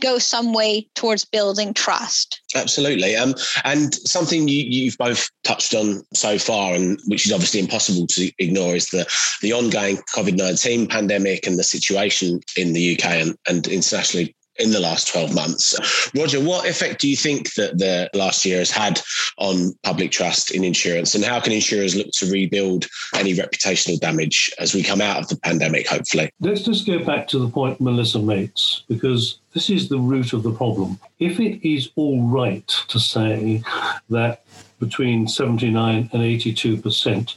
go 0.00 0.18
some 0.18 0.52
way 0.52 0.88
towards 0.94 1.24
building 1.24 1.74
trust. 1.74 2.40
Absolutely. 2.54 3.16
Um, 3.16 3.34
and 3.64 3.94
something 3.94 4.46
you, 4.48 4.90
have 4.90 4.98
both 4.98 5.30
touched 5.42 5.74
on 5.74 6.02
so 6.12 6.38
far, 6.38 6.74
and 6.74 6.98
which 7.06 7.26
is 7.26 7.32
obviously 7.32 7.60
impossible 7.60 8.06
to 8.08 8.30
ignore, 8.38 8.74
is 8.74 8.86
the, 8.88 9.06
the 9.42 9.52
ongoing 9.52 9.96
COVID 10.14 10.36
19 10.36 10.86
pandemic 10.86 11.46
and 11.46 11.58
the 11.58 11.64
situation 11.64 12.40
in 12.56 12.72
the 12.72 12.94
UK 12.94 13.04
and, 13.06 13.36
and 13.48 13.66
internationally 13.66 14.34
in 14.58 14.70
the 14.70 14.80
last 14.80 15.08
12 15.08 15.34
months. 15.34 16.10
Roger, 16.14 16.40
what 16.40 16.68
effect 16.68 17.00
do 17.00 17.08
you 17.08 17.16
think 17.16 17.54
that 17.54 17.78
the 17.78 18.08
last 18.14 18.44
year 18.44 18.58
has 18.58 18.70
had 18.70 19.00
on 19.38 19.72
public 19.82 20.10
trust 20.10 20.52
in 20.52 20.64
insurance 20.64 21.14
and 21.14 21.24
how 21.24 21.40
can 21.40 21.52
insurers 21.52 21.96
look 21.96 22.10
to 22.12 22.30
rebuild 22.30 22.86
any 23.14 23.34
reputational 23.34 23.98
damage 23.98 24.50
as 24.58 24.74
we 24.74 24.82
come 24.82 25.00
out 25.00 25.18
of 25.18 25.28
the 25.28 25.36
pandemic, 25.36 25.88
hopefully? 25.88 26.30
Let's 26.40 26.62
just 26.62 26.86
go 26.86 27.04
back 27.04 27.26
to 27.28 27.38
the 27.38 27.48
point 27.48 27.80
Melissa 27.80 28.18
makes 28.18 28.84
because 28.88 29.38
this 29.52 29.70
is 29.70 29.88
the 29.88 29.98
root 29.98 30.32
of 30.32 30.42
the 30.42 30.52
problem. 30.52 30.98
If 31.18 31.40
it 31.40 31.66
is 31.66 31.90
all 31.96 32.22
right 32.22 32.66
to 32.88 32.98
say 32.98 33.62
that 34.10 34.44
between 34.80 35.26
79 35.26 36.10
and 36.12 36.22
82% 36.22 37.34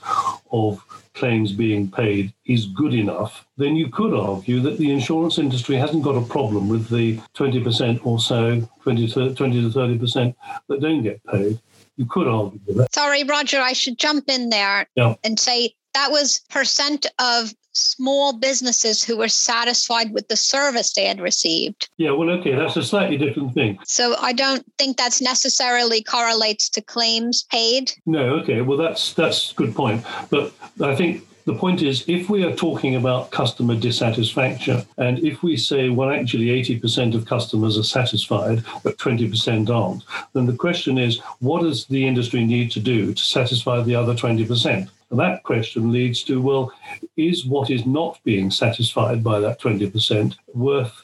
of 0.52 0.84
claims 1.18 1.52
being 1.52 1.90
paid 1.90 2.34
is 2.46 2.68
good 2.68 2.94
enough, 2.94 3.46
then 3.58 3.76
you 3.76 3.90
could 3.90 4.14
argue 4.14 4.60
that 4.62 4.78
the 4.78 4.92
insurance 4.92 5.38
industry 5.38 5.76
hasn't 5.76 6.04
got 6.04 6.16
a 6.16 6.22
problem 6.22 6.70
with 6.70 6.90
the 6.90 7.18
20% 7.36 8.06
or 8.06 8.20
so, 8.20 8.62
20 8.84 9.08
to, 9.10 9.36
20 9.36 9.62
to 9.62 9.70
30% 9.70 10.36
that 10.70 10.82
don't 10.82 11.04
get 11.04 11.24
paid. 11.26 11.60
You 11.98 12.06
could 12.06 12.28
argue 12.28 12.60
that. 12.76 12.94
Sorry, 12.94 13.24
Roger, 13.24 13.60
I 13.60 13.74
should 13.74 13.98
jump 13.98 14.30
in 14.30 14.50
there 14.50 14.88
yeah. 14.96 15.16
and 15.24 15.40
say 15.40 15.74
that 15.94 16.12
was 16.12 16.42
percent 16.50 17.08
of 17.20 17.54
small 17.78 18.34
businesses 18.34 19.04
who 19.04 19.18
were 19.18 19.28
satisfied 19.28 20.12
with 20.12 20.28
the 20.28 20.36
service 20.36 20.94
they 20.94 21.06
had 21.06 21.22
received. 21.22 21.90
Yeah, 21.98 22.12
well, 22.12 22.30
okay, 22.32 22.56
that's 22.56 22.78
a 22.78 22.84
slightly 22.84 23.18
different 23.18 23.54
thing. 23.54 23.80
So 23.86 24.16
I 24.20 24.34
don't 24.34 24.66
think 24.78 24.98
that's 24.98 25.22
necessarily 25.22 26.04
correlates 26.04 26.70
to 26.70 26.82
claims 26.82 27.44
paid. 27.44 27.92
No, 28.06 28.36
okay, 28.40 28.62
well, 28.62 28.78
that's 28.78 29.14
that's 29.14 29.52
a 29.52 29.56
good 29.56 29.76
point. 29.76 30.04
But 30.30 30.54
I 30.82 30.96
think 30.96 31.24
the 31.48 31.56
point 31.56 31.82
is, 31.82 32.04
if 32.08 32.30
we 32.30 32.44
are 32.44 32.54
talking 32.54 32.96
about 32.96 33.32
customer 33.32 33.74
dissatisfaction, 33.74 34.86
and 34.98 35.18
if 35.20 35.42
we 35.42 35.56
say, 35.56 35.88
well, 35.88 36.12
actually 36.12 36.48
80% 36.48 37.16
of 37.16 37.26
customers 37.26 37.78
are 37.78 37.84
satisfied, 37.84 38.66
but 38.84 38.98
20% 38.98 39.70
aren't, 39.70 40.04
then 40.34 40.46
the 40.46 40.58
question 40.58 40.98
is, 40.98 41.20
what 41.40 41.62
does 41.62 41.86
the 41.86 42.06
industry 42.06 42.46
need 42.46 42.70
to 42.72 42.82
do 42.82 43.14
to 43.14 43.24
satisfy 43.24 43.82
the 43.82 43.96
other 43.96 44.14
20%? 44.14 44.90
And 45.10 45.20
that 45.20 45.44
question 45.44 45.92
leads 45.92 46.24
to, 46.24 46.42
well, 46.42 46.72
is 47.16 47.46
what 47.46 47.70
is 47.70 47.86
not 47.86 48.20
being 48.24 48.52
satisfied 48.52 49.24
by 49.24 49.40
that 49.40 49.60
20% 49.60 50.36
worth 50.54 51.02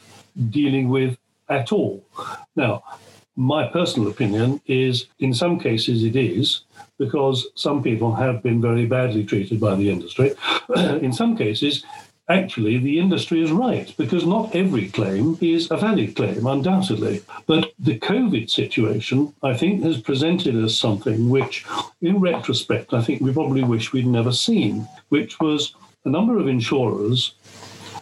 dealing 0.49 0.89
with 0.89 1.17
at 1.49 1.71
all? 1.71 2.05
Now, 2.55 2.83
my 3.35 3.67
personal 3.67 4.09
opinion 4.09 4.61
is 4.67 5.07
in 5.19 5.33
some 5.33 5.59
cases 5.59 6.03
it 6.03 6.15
is, 6.15 6.65
because 6.99 7.47
some 7.55 7.81
people 7.81 8.13
have 8.13 8.43
been 8.43 8.61
very 8.61 8.85
badly 8.85 9.23
treated 9.23 9.59
by 9.59 9.75
the 9.75 9.89
industry. 9.89 10.33
in 10.75 11.11
some 11.11 11.35
cases, 11.35 11.83
actually 12.29 12.77
the 12.77 12.99
industry 12.99 13.43
is 13.43 13.51
right 13.51 13.93
because 13.97 14.25
not 14.25 14.55
every 14.55 14.89
claim 14.89 15.37
is 15.41 15.69
a 15.71 15.77
valid 15.77 16.15
claim, 16.15 16.45
undoubtedly. 16.45 17.21
But 17.45 17.73
the 17.79 17.99
COVID 17.99 18.49
situation, 18.49 19.33
I 19.43 19.53
think, 19.55 19.83
has 19.83 19.99
presented 19.99 20.55
us 20.55 20.77
something 20.77 21.29
which, 21.29 21.65
in 22.01 22.19
retrospect, 22.19 22.93
I 22.93 23.01
think 23.01 23.21
we 23.21 23.33
probably 23.33 23.63
wish 23.63 23.93
we'd 23.93 24.07
never 24.07 24.31
seen, 24.31 24.87
which 25.09 25.39
was 25.39 25.75
a 26.05 26.09
number 26.09 26.37
of 26.37 26.47
insurers 26.47 27.33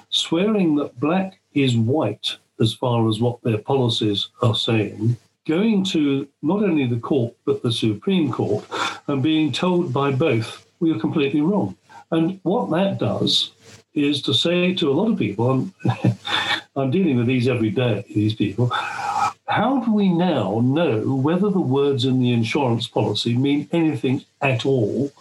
swearing 0.10 0.76
that 0.76 1.00
black 1.00 1.40
is 1.54 1.76
white 1.76 2.38
as 2.60 2.74
far 2.74 3.10
as 3.10 3.20
what 3.20 3.42
their 3.42 3.58
policies 3.58 4.30
are 4.42 4.56
saying, 4.56 5.18
going 5.48 5.84
to 5.84 6.28
not 6.44 6.64
only 6.64 6.86
the 6.86 7.00
court 7.00 7.34
but 7.46 7.64
the 7.64 7.72
Supreme 7.72 8.32
Court 8.32 8.64
and 9.08 9.24
being 9.24 9.52
told 9.52 9.92
by 9.92 10.12
both, 10.12 10.66
we 10.80 10.92
are 10.92 11.00
completely 11.00 11.42
wrong. 11.42 11.76
And 12.12 12.40
what 12.44 12.70
that 12.72 13.00
does 13.00 13.52
is 13.94 14.22
to 14.24 14.34
say 14.34 14.74
to 14.76 14.90
a 14.90 14.94
lot 14.94 15.12
of 15.12 15.18
people, 15.18 15.50
I'm, 15.50 15.74
I'm 16.76 16.92
dealing 16.92 17.18
with 17.18 17.28
these 17.28 17.48
every 17.48 17.70
day, 17.70 18.06
these 18.08 18.34
people, 18.34 18.72
how 19.48 19.82
do 19.84 19.94
we 19.94 20.08
now 20.08 20.62
know 20.64 21.16
whether 21.16 21.50
the 21.50 21.60
words 21.60 22.06
in 22.06 22.22
the 22.22 22.32
insurance 22.32 22.88
policy 22.88 23.36
mean 23.38 23.68
anything 23.74 24.24
at 24.42 24.66
all, 24.66 25.12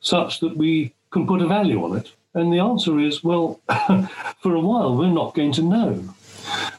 such 0.00 0.38
that 0.40 0.56
we 0.56 0.92
can 1.10 1.26
put 1.26 1.42
a 1.42 1.46
value 1.46 1.84
on 1.84 1.96
it? 1.96 2.12
And 2.34 2.52
the 2.52 2.60
answer 2.60 3.00
is, 3.00 3.24
well, 3.24 3.60
for 4.40 4.54
a 4.54 4.60
while, 4.60 4.96
we're 4.96 5.08
not 5.08 5.34
going 5.34 5.52
to 5.52 5.62
know. 5.62 6.04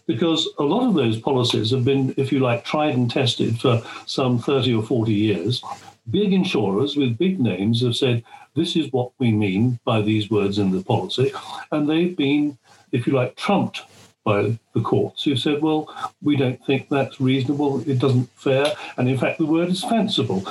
Because 0.05 0.47
a 0.57 0.63
lot 0.63 0.87
of 0.87 0.93
those 0.93 1.19
policies 1.19 1.71
have 1.71 1.83
been, 1.83 2.13
if 2.15 2.31
you 2.31 2.39
like, 2.39 2.63
tried 2.63 2.95
and 2.95 3.11
tested 3.11 3.59
for 3.59 3.83
some 4.05 4.39
30 4.39 4.75
or 4.75 4.83
40 4.83 5.13
years. 5.13 5.61
Big 6.09 6.31
insurers 6.31 6.95
with 6.95 7.17
big 7.17 7.41
names 7.41 7.81
have 7.81 7.97
said, 7.97 8.23
this 8.57 8.75
is 8.75 8.91
what 8.91 9.11
we 9.19 9.31
mean 9.31 9.79
by 9.85 10.01
these 10.01 10.29
words 10.29 10.57
in 10.57 10.71
the 10.71 10.83
policy. 10.83 11.31
And 11.71 11.87
they've 11.87 12.17
been, 12.17 12.57
if 12.91 13.05
you 13.05 13.13
like, 13.13 13.35
trumped 13.35 13.83
by 14.25 14.59
the 14.73 14.81
courts 14.81 15.23
who 15.23 15.37
said, 15.37 15.61
well, 15.61 15.89
we 16.21 16.35
don't 16.35 16.61
think 16.65 16.89
that's 16.89 17.21
reasonable, 17.21 17.87
it 17.89 17.99
doesn't 17.99 18.29
fair, 18.35 18.73
and 18.97 19.07
in 19.07 19.17
fact 19.17 19.37
the 19.37 19.45
word 19.45 19.69
is 19.69 19.83
fanciful. 19.83 20.43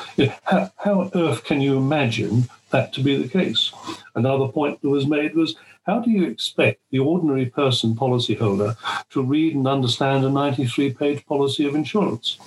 How, 0.45 0.71
how 0.77 1.01
on 1.01 1.11
earth 1.15 1.45
can 1.45 1.61
you 1.61 1.77
imagine 1.77 2.49
that 2.71 2.95
to 2.95 3.03
be 3.03 3.21
the 3.21 3.29
case? 3.29 3.73
Another 4.15 4.49
point 4.49 4.81
that 4.81 4.89
was 4.89 5.07
made 5.07 5.35
was, 5.35 5.57
how 5.85 5.99
do 6.01 6.11
you 6.11 6.25
expect 6.25 6.81
the 6.91 7.01
ordinary 7.01 7.47
person 7.47 7.95
policyholder 7.95 8.77
to 9.11 9.23
read 9.23 9.55
and 9.55 9.69
understand 9.69 10.25
a 10.25 10.31
93 10.31 10.95
page 10.95 11.27
policy 11.27 11.67
of 11.67 11.75
insurance? 11.75 12.39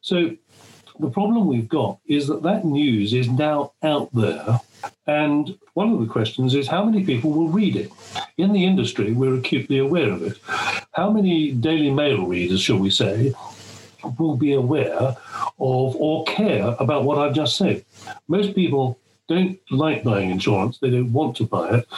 So 0.00 0.36
the 0.98 1.10
problem 1.10 1.46
we've 1.46 1.68
got 1.68 1.98
is 2.06 2.26
that 2.26 2.42
that 2.42 2.64
news 2.64 3.12
is 3.14 3.28
now 3.28 3.72
out 3.82 4.08
there 4.12 4.60
and 5.06 5.56
one 5.74 5.92
of 5.92 6.00
the 6.00 6.06
questions 6.06 6.54
is 6.54 6.68
how 6.68 6.84
many 6.84 7.04
people 7.04 7.30
will 7.30 7.48
read 7.48 7.76
it? 7.76 7.90
In 8.36 8.52
the 8.52 8.64
industry, 8.64 9.12
we're 9.12 9.34
acutely 9.34 9.78
aware 9.78 10.10
of 10.10 10.22
it. 10.22 10.38
How 10.92 11.10
many 11.10 11.52
Daily 11.52 11.90
Mail 11.90 12.26
readers, 12.26 12.60
shall 12.60 12.78
we 12.78 12.90
say, 12.90 13.34
will 14.18 14.36
be 14.36 14.52
aware 14.52 14.94
of 15.00 15.16
or 15.58 16.24
care 16.24 16.76
about 16.78 17.04
what 17.04 17.18
I've 17.18 17.34
just 17.34 17.56
said? 17.56 17.84
Most 18.28 18.54
people 18.54 18.98
don't 19.28 19.58
like 19.70 20.04
buying 20.04 20.30
insurance, 20.30 20.78
they 20.78 20.90
don't 20.90 21.12
want 21.12 21.36
to 21.36 21.44
buy 21.44 21.78
it. 21.78 21.88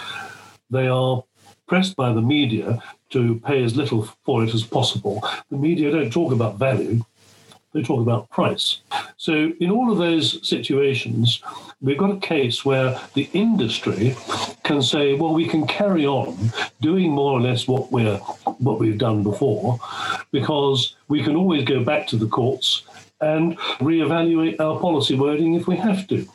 They 0.71 0.87
are 0.87 1.25
pressed 1.67 1.97
by 1.97 2.13
the 2.13 2.23
media 2.23 2.83
to 3.11 3.41
pay 3.41 3.63
as 3.63 3.77
little 3.77 4.03
for 4.25 4.45
it 4.45 4.55
as 4.55 4.63
possible. 4.63 5.23
The 5.51 5.57
media 5.57 5.91
don't 5.91 6.13
talk 6.13 6.33
about 6.33 6.59
value, 6.59 7.05
they 7.73 7.83
talk 7.83 8.01
about 8.01 8.29
price. 8.31 8.81
So, 9.17 9.53
in 9.61 9.71
all 9.71 9.93
of 9.93 9.99
those 9.99 10.47
situations, 10.49 11.43
we've 11.81 11.99
got 11.99 12.11
a 12.11 12.21
case 12.21 12.65
where 12.65 12.99
the 13.15 13.29
industry 13.33 14.17
can 14.65 14.83
say, 14.83 15.15
well, 15.15 15.33
we 15.33 15.47
can 15.47 15.67
carry 15.67 16.07
on 16.07 16.37
doing 16.81 17.11
more 17.11 17.33
or 17.33 17.41
less 17.41 17.69
what 17.69 17.93
we're 17.93 18.19
what 18.59 18.79
we've 18.79 18.99
done 18.99 19.23
before, 19.23 19.79
because 20.33 20.97
we 21.09 21.23
can 21.23 21.37
always 21.37 21.65
go 21.65 21.85
back 21.85 22.07
to 22.09 22.17
the 22.17 22.27
courts 22.27 22.83
and 23.21 23.59
reevaluate 23.79 24.59
our 24.61 24.79
policy 24.81 25.15
wording 25.15 25.55
if 25.55 25.67
we 25.67 25.77
have 25.77 26.07
to. 26.09 26.27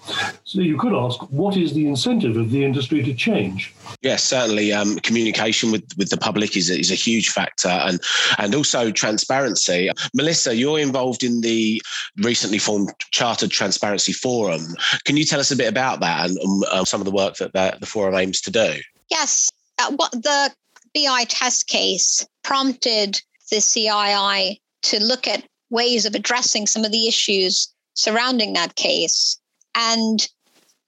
So 0.43 0.61
you 0.61 0.77
could 0.77 0.93
ask, 0.93 1.19
what 1.31 1.57
is 1.57 1.73
the 1.73 1.87
incentive 1.87 2.37
of 2.37 2.51
the 2.51 2.63
industry 2.63 3.03
to 3.03 3.13
change? 3.13 3.73
Yes, 4.01 4.23
certainly. 4.23 4.71
Um, 4.71 4.97
communication 4.99 5.71
with, 5.71 5.83
with 5.97 6.09
the 6.09 6.17
public 6.17 6.55
is 6.55 6.69
a, 6.69 6.79
is 6.79 6.91
a 6.91 6.95
huge 6.95 7.29
factor, 7.29 7.69
and 7.69 7.99
and 8.37 8.53
also 8.53 8.91
transparency. 8.91 9.89
Melissa, 10.13 10.55
you're 10.55 10.79
involved 10.79 11.23
in 11.23 11.41
the 11.41 11.81
recently 12.17 12.59
formed 12.59 12.91
Chartered 13.11 13.51
Transparency 13.51 14.13
Forum. 14.13 14.75
Can 15.05 15.17
you 15.17 15.25
tell 15.25 15.39
us 15.39 15.51
a 15.51 15.55
bit 15.55 15.69
about 15.69 15.99
that 16.01 16.29
and 16.29 16.37
um, 16.39 16.63
uh, 16.71 16.85
some 16.85 17.01
of 17.01 17.05
the 17.05 17.11
work 17.11 17.37
that 17.37 17.53
the, 17.53 17.77
the 17.79 17.85
forum 17.85 18.15
aims 18.15 18.41
to 18.41 18.51
do? 18.51 18.75
Yes, 19.09 19.51
uh, 19.79 19.91
what 19.91 20.11
the 20.11 20.53
BI 20.93 21.25
test 21.25 21.67
case 21.67 22.25
prompted 22.43 23.21
the 23.49 23.57
CII 23.57 24.59
to 24.83 25.03
look 25.03 25.27
at 25.27 25.43
ways 25.69 26.05
of 26.05 26.15
addressing 26.15 26.67
some 26.67 26.85
of 26.85 26.91
the 26.91 27.07
issues 27.07 27.73
surrounding 27.93 28.53
that 28.53 28.75
case. 28.75 29.39
And 29.75 30.27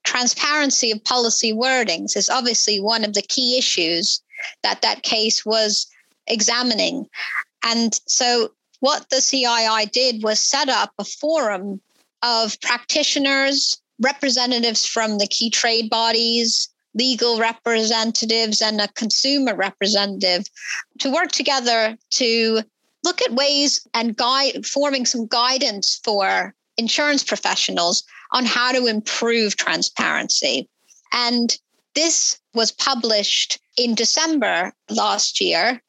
transparency 0.04 0.90
of 0.90 1.04
policy 1.04 1.52
wordings 1.52 2.16
is 2.16 2.30
obviously 2.30 2.80
one 2.80 3.04
of 3.04 3.14
the 3.14 3.22
key 3.22 3.58
issues 3.58 4.22
that 4.62 4.80
that 4.82 5.02
case 5.02 5.44
was 5.44 5.86
examining. 6.26 7.06
And 7.64 7.98
so, 8.06 8.52
what 8.80 9.10
the 9.10 9.16
CII 9.16 9.90
did 9.90 10.22
was 10.22 10.38
set 10.38 10.68
up 10.68 10.92
a 10.98 11.04
forum 11.04 11.80
of 12.22 12.60
practitioners, 12.60 13.76
representatives 14.00 14.86
from 14.86 15.18
the 15.18 15.26
key 15.26 15.50
trade 15.50 15.90
bodies, 15.90 16.68
legal 16.94 17.38
representatives, 17.38 18.62
and 18.62 18.80
a 18.80 18.88
consumer 18.88 19.54
representative 19.54 20.46
to 21.00 21.12
work 21.12 21.32
together 21.32 21.96
to 22.10 22.62
look 23.08 23.22
at 23.22 23.32
ways 23.32 23.80
and 23.94 24.16
guide 24.16 24.66
forming 24.66 25.06
some 25.06 25.26
guidance 25.26 25.98
for 26.04 26.54
insurance 26.76 27.24
professionals 27.24 28.04
on 28.32 28.44
how 28.44 28.70
to 28.70 28.86
improve 28.86 29.56
transparency. 29.56 30.68
And 31.14 31.56
this 31.94 32.38
was 32.52 32.70
published 32.70 33.58
in 33.78 33.94
December 33.94 34.74
last 34.90 35.40
year, 35.40 35.82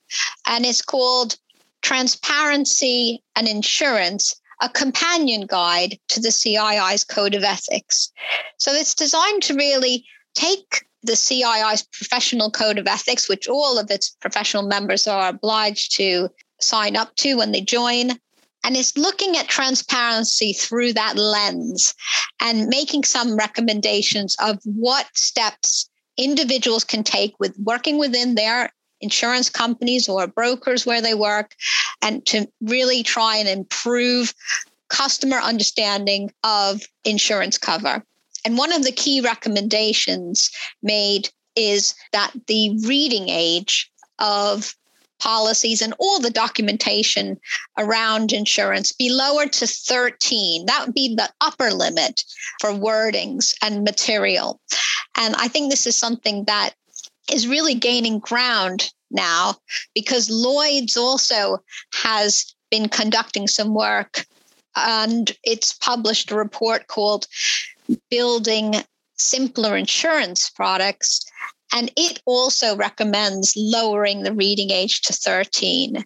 and 0.47 0.65
it's 0.65 0.81
called 0.81 1.35
Transparency 1.81 3.21
and 3.35 3.47
Insurance 3.47 4.35
a 4.61 4.69
companion 4.69 5.45
guide 5.45 5.97
to 6.09 6.19
the 6.19 6.31
CII's 6.31 7.03
Code 7.03 7.35
of 7.35 7.43
Ethics. 7.43 8.11
So 8.57 8.73
it's 8.73 8.93
designed 8.93 9.43
to 9.43 9.55
really 9.55 10.05
take 10.35 10.85
the 11.01 11.15
CII's 11.15 11.83
professional 11.83 12.51
code 12.51 12.77
of 12.77 12.87
ethics, 12.87 13.29
which 13.29 13.47
all 13.47 13.79
of 13.79 13.89
its 13.89 14.09
professional 14.19 14.63
members 14.63 15.07
are 15.07 15.29
obliged 15.29 15.95
to 15.95 16.29
sign 16.59 16.95
up 16.95 17.15
to 17.15 17.35
when 17.35 17.51
they 17.51 17.61
join, 17.61 18.11
and 18.63 18.75
it's 18.75 18.97
looking 18.97 19.37
at 19.37 19.47
transparency 19.47 20.53
through 20.53 20.93
that 20.93 21.17
lens 21.17 21.93
and 22.39 22.67
making 22.67 23.03
some 23.03 23.35
recommendations 23.35 24.35
of 24.41 24.59
what 24.63 25.07
steps 25.15 25.89
individuals 26.17 26.83
can 26.83 27.03
take 27.03 27.39
with 27.39 27.57
working 27.59 27.97
within 27.97 28.35
their 28.35 28.71
insurance 29.01 29.49
companies 29.49 30.09
or 30.09 30.27
brokers 30.27 30.85
where 30.85 31.01
they 31.01 31.13
work 31.13 31.55
and 32.01 32.25
to 32.25 32.45
really 32.61 33.01
try 33.01 33.37
and 33.37 33.47
improve 33.47 34.33
customer 34.89 35.37
understanding 35.37 36.31
of 36.43 36.81
insurance 37.05 37.57
cover. 37.57 38.03
And 38.43 38.57
one 38.57 38.73
of 38.73 38.83
the 38.83 38.91
key 38.91 39.21
recommendations 39.21 40.51
made 40.83 41.29
is 41.55 41.95
that 42.11 42.31
the 42.47 42.77
reading 42.85 43.29
age 43.29 43.89
of 44.19 44.75
policies 45.19 45.81
and 45.81 45.93
all 45.99 46.19
the 46.19 46.29
documentation 46.29 47.39
around 47.77 48.33
insurance 48.33 48.91
be 48.91 49.09
lowered 49.09 49.53
to 49.53 49.67
13. 49.67 50.65
That 50.65 50.85
would 50.85 50.95
be 50.95 51.15
the 51.15 51.29
upper 51.41 51.71
limit 51.71 52.23
for 52.59 52.71
wordings 52.71 53.53
and 53.61 53.83
material. 53.83 54.59
And 55.15 55.35
I 55.35 55.47
think 55.47 55.69
this 55.69 55.85
is 55.85 55.95
something 55.95 56.45
that 56.45 56.71
is 57.31 57.47
really 57.47 57.75
gaining 57.75 58.19
ground 58.19 58.91
now 59.11 59.55
because 59.93 60.29
Lloyd's 60.29 60.97
also 60.97 61.59
has 61.93 62.53
been 62.71 62.89
conducting 62.89 63.47
some 63.47 63.73
work 63.73 64.25
and 64.75 65.31
it's 65.43 65.73
published 65.73 66.31
a 66.31 66.35
report 66.35 66.87
called 66.87 67.27
Building 68.09 68.75
Simpler 69.17 69.75
Insurance 69.75 70.49
Products 70.49 71.25
and 71.73 71.91
it 71.95 72.21
also 72.25 72.75
recommends 72.75 73.53
lowering 73.55 74.23
the 74.23 74.33
reading 74.33 74.71
age 74.71 75.01
to 75.01 75.13
13. 75.13 75.97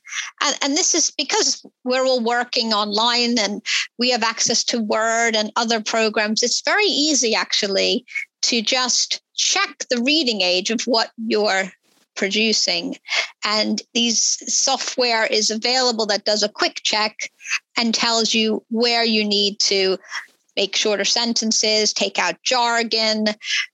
And, 0.41 0.57
and 0.61 0.73
this 0.77 0.93
is 0.93 1.11
because 1.11 1.65
we're 1.83 2.05
all 2.05 2.23
working 2.23 2.73
online 2.73 3.39
and 3.39 3.61
we 3.97 4.09
have 4.09 4.23
access 4.23 4.63
to 4.65 4.79
Word 4.79 5.35
and 5.35 5.51
other 5.55 5.81
programs. 5.81 6.43
It's 6.43 6.61
very 6.61 6.85
easy, 6.85 7.33
actually, 7.33 8.05
to 8.43 8.61
just 8.61 9.21
check 9.35 9.85
the 9.89 10.01
reading 10.01 10.41
age 10.41 10.69
of 10.69 10.81
what 10.81 11.11
you're 11.17 11.71
producing. 12.15 12.97
And 13.45 13.81
these 13.93 14.19
software 14.53 15.25
is 15.25 15.49
available 15.49 16.05
that 16.07 16.25
does 16.25 16.43
a 16.43 16.49
quick 16.49 16.81
check 16.83 17.31
and 17.77 17.93
tells 17.93 18.33
you 18.33 18.63
where 18.69 19.03
you 19.03 19.23
need 19.23 19.59
to 19.61 19.97
make 20.55 20.75
shorter 20.75 21.05
sentences, 21.05 21.93
take 21.93 22.19
out 22.19 22.41
jargon, 22.43 23.27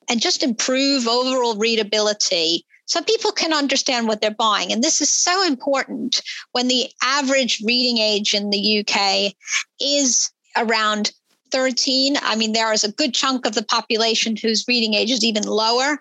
and 0.09 0.21
just 0.21 0.43
improve 0.43 1.07
overall 1.07 1.55
readability 1.55 2.65
so 2.85 3.01
people 3.01 3.31
can 3.31 3.53
understand 3.53 4.07
what 4.07 4.19
they're 4.19 4.31
buying. 4.31 4.71
And 4.71 4.83
this 4.83 4.99
is 4.99 5.13
so 5.13 5.45
important 5.45 6.21
when 6.53 6.67
the 6.67 6.89
average 7.03 7.61
reading 7.63 7.99
age 7.99 8.33
in 8.33 8.49
the 8.49 8.79
UK 8.79 9.33
is 9.79 10.31
around 10.57 11.11
13. 11.51 12.17
I 12.21 12.35
mean, 12.35 12.53
there 12.53 12.73
is 12.73 12.83
a 12.83 12.91
good 12.91 13.13
chunk 13.13 13.45
of 13.45 13.53
the 13.53 13.63
population 13.63 14.35
whose 14.35 14.65
reading 14.67 14.95
age 14.95 15.11
is 15.11 15.23
even 15.23 15.43
lower. 15.43 15.99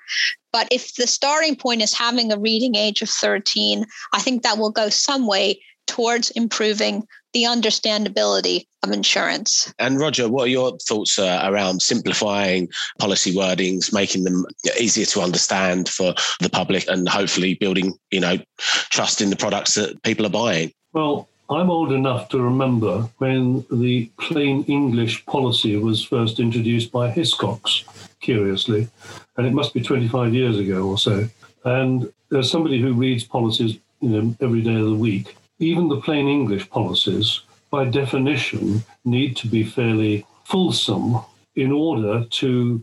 But 0.52 0.68
if 0.70 0.94
the 0.94 1.06
starting 1.06 1.56
point 1.56 1.82
is 1.82 1.92
having 1.92 2.32
a 2.32 2.38
reading 2.38 2.74
age 2.74 3.02
of 3.02 3.10
13, 3.10 3.84
I 4.14 4.20
think 4.20 4.42
that 4.42 4.58
will 4.58 4.70
go 4.70 4.88
some 4.88 5.26
way 5.26 5.60
towards 5.86 6.30
improving 6.30 7.06
the 7.32 7.44
understandability 7.44 8.66
of 8.82 8.90
insurance. 8.90 9.72
And 9.78 9.98
Roger, 9.98 10.28
what 10.28 10.44
are 10.44 10.50
your 10.50 10.78
thoughts 10.78 11.18
uh, 11.18 11.42
around 11.44 11.82
simplifying 11.82 12.68
policy 12.98 13.34
wordings, 13.34 13.92
making 13.92 14.24
them 14.24 14.46
easier 14.78 15.06
to 15.06 15.20
understand 15.20 15.88
for 15.88 16.14
the 16.40 16.48
public, 16.50 16.88
and 16.88 17.08
hopefully 17.08 17.54
building, 17.54 17.94
you 18.10 18.20
know, 18.20 18.38
trust 18.58 19.20
in 19.20 19.30
the 19.30 19.36
products 19.36 19.74
that 19.74 20.02
people 20.02 20.24
are 20.26 20.30
buying? 20.30 20.72
Well, 20.92 21.28
I'm 21.50 21.70
old 21.70 21.92
enough 21.92 22.28
to 22.30 22.40
remember 22.40 23.08
when 23.18 23.64
the 23.70 24.10
plain 24.20 24.64
English 24.64 25.24
policy 25.26 25.76
was 25.76 26.04
first 26.04 26.40
introduced 26.40 26.92
by 26.92 27.10
Hiscox, 27.10 27.84
curiously, 28.20 28.88
and 29.36 29.46
it 29.46 29.52
must 29.52 29.72
be 29.72 29.82
25 29.82 30.34
years 30.34 30.58
ago 30.58 30.82
or 30.86 30.98
so. 30.98 31.28
And 31.64 32.12
there's 32.30 32.50
somebody 32.50 32.80
who 32.80 32.92
reads 32.92 33.24
policies, 33.24 33.78
you 34.00 34.08
know, 34.08 34.36
every 34.40 34.60
day 34.60 34.74
of 34.74 34.84
the 34.84 34.94
week 34.94 35.36
even 35.58 35.88
the 35.88 36.00
plain 36.00 36.28
English 36.28 36.68
policies, 36.70 37.40
by 37.70 37.84
definition, 37.84 38.82
need 39.04 39.36
to 39.36 39.48
be 39.48 39.64
fairly 39.64 40.24
fulsome 40.44 41.20
in 41.56 41.72
order 41.72 42.24
to 42.24 42.82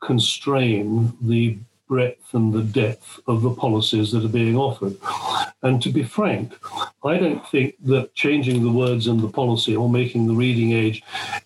constrain 0.00 1.12
the 1.20 1.58
breadth 1.88 2.34
and 2.34 2.52
the 2.52 2.62
depth 2.62 3.18
of 3.26 3.42
the 3.42 3.50
policies 3.50 4.12
that 4.12 4.24
are 4.24 4.28
being 4.28 4.56
offered. 4.56 4.96
And 5.62 5.82
to 5.82 5.90
be 5.90 6.04
frank, 6.04 6.54
I 7.02 7.16
don't 7.16 7.46
think 7.48 7.76
that 7.84 8.14
changing 8.14 8.62
the 8.62 8.70
words 8.70 9.06
in 9.06 9.20
the 9.20 9.28
policy 9.28 9.74
or 9.74 9.88
making 9.88 10.26
the 10.26 10.34
reading 10.34 10.72
age 10.72 11.02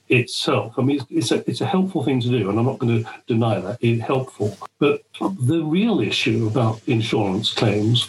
itself, 0.09 0.75
I 0.77 0.83
mean, 0.83 1.01
it's 1.11 1.31
a, 1.31 1.49
it's 1.49 1.61
a 1.61 1.67
helpful 1.67 2.03
thing 2.03 2.21
to 2.23 2.29
do, 2.29 2.51
and 2.51 2.59
I'm 2.59 2.67
not 2.67 2.81
going 2.81 3.05
to 3.05 3.11
deny 3.29 3.61
that, 3.61 3.79
it's 3.81 4.03
helpful. 4.03 4.59
But 4.81 5.05
the 5.21 5.63
real 5.63 6.01
issue 6.01 6.49
about 6.49 6.81
insurance 6.89 7.53
claims 7.53 8.09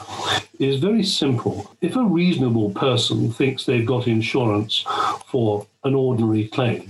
is 0.60 0.80
very 0.80 1.04
simple. 1.04 1.72
If 1.82 1.96
a 1.96 2.04
reasonable 2.04 2.72
person 2.72 3.32
thinks 3.32 3.66
they've 3.66 3.86
got 3.86 4.08
insurance 4.08 4.84
for 5.28 5.68
an 5.84 5.94
ordinary 5.94 6.48
claim, 6.48 6.90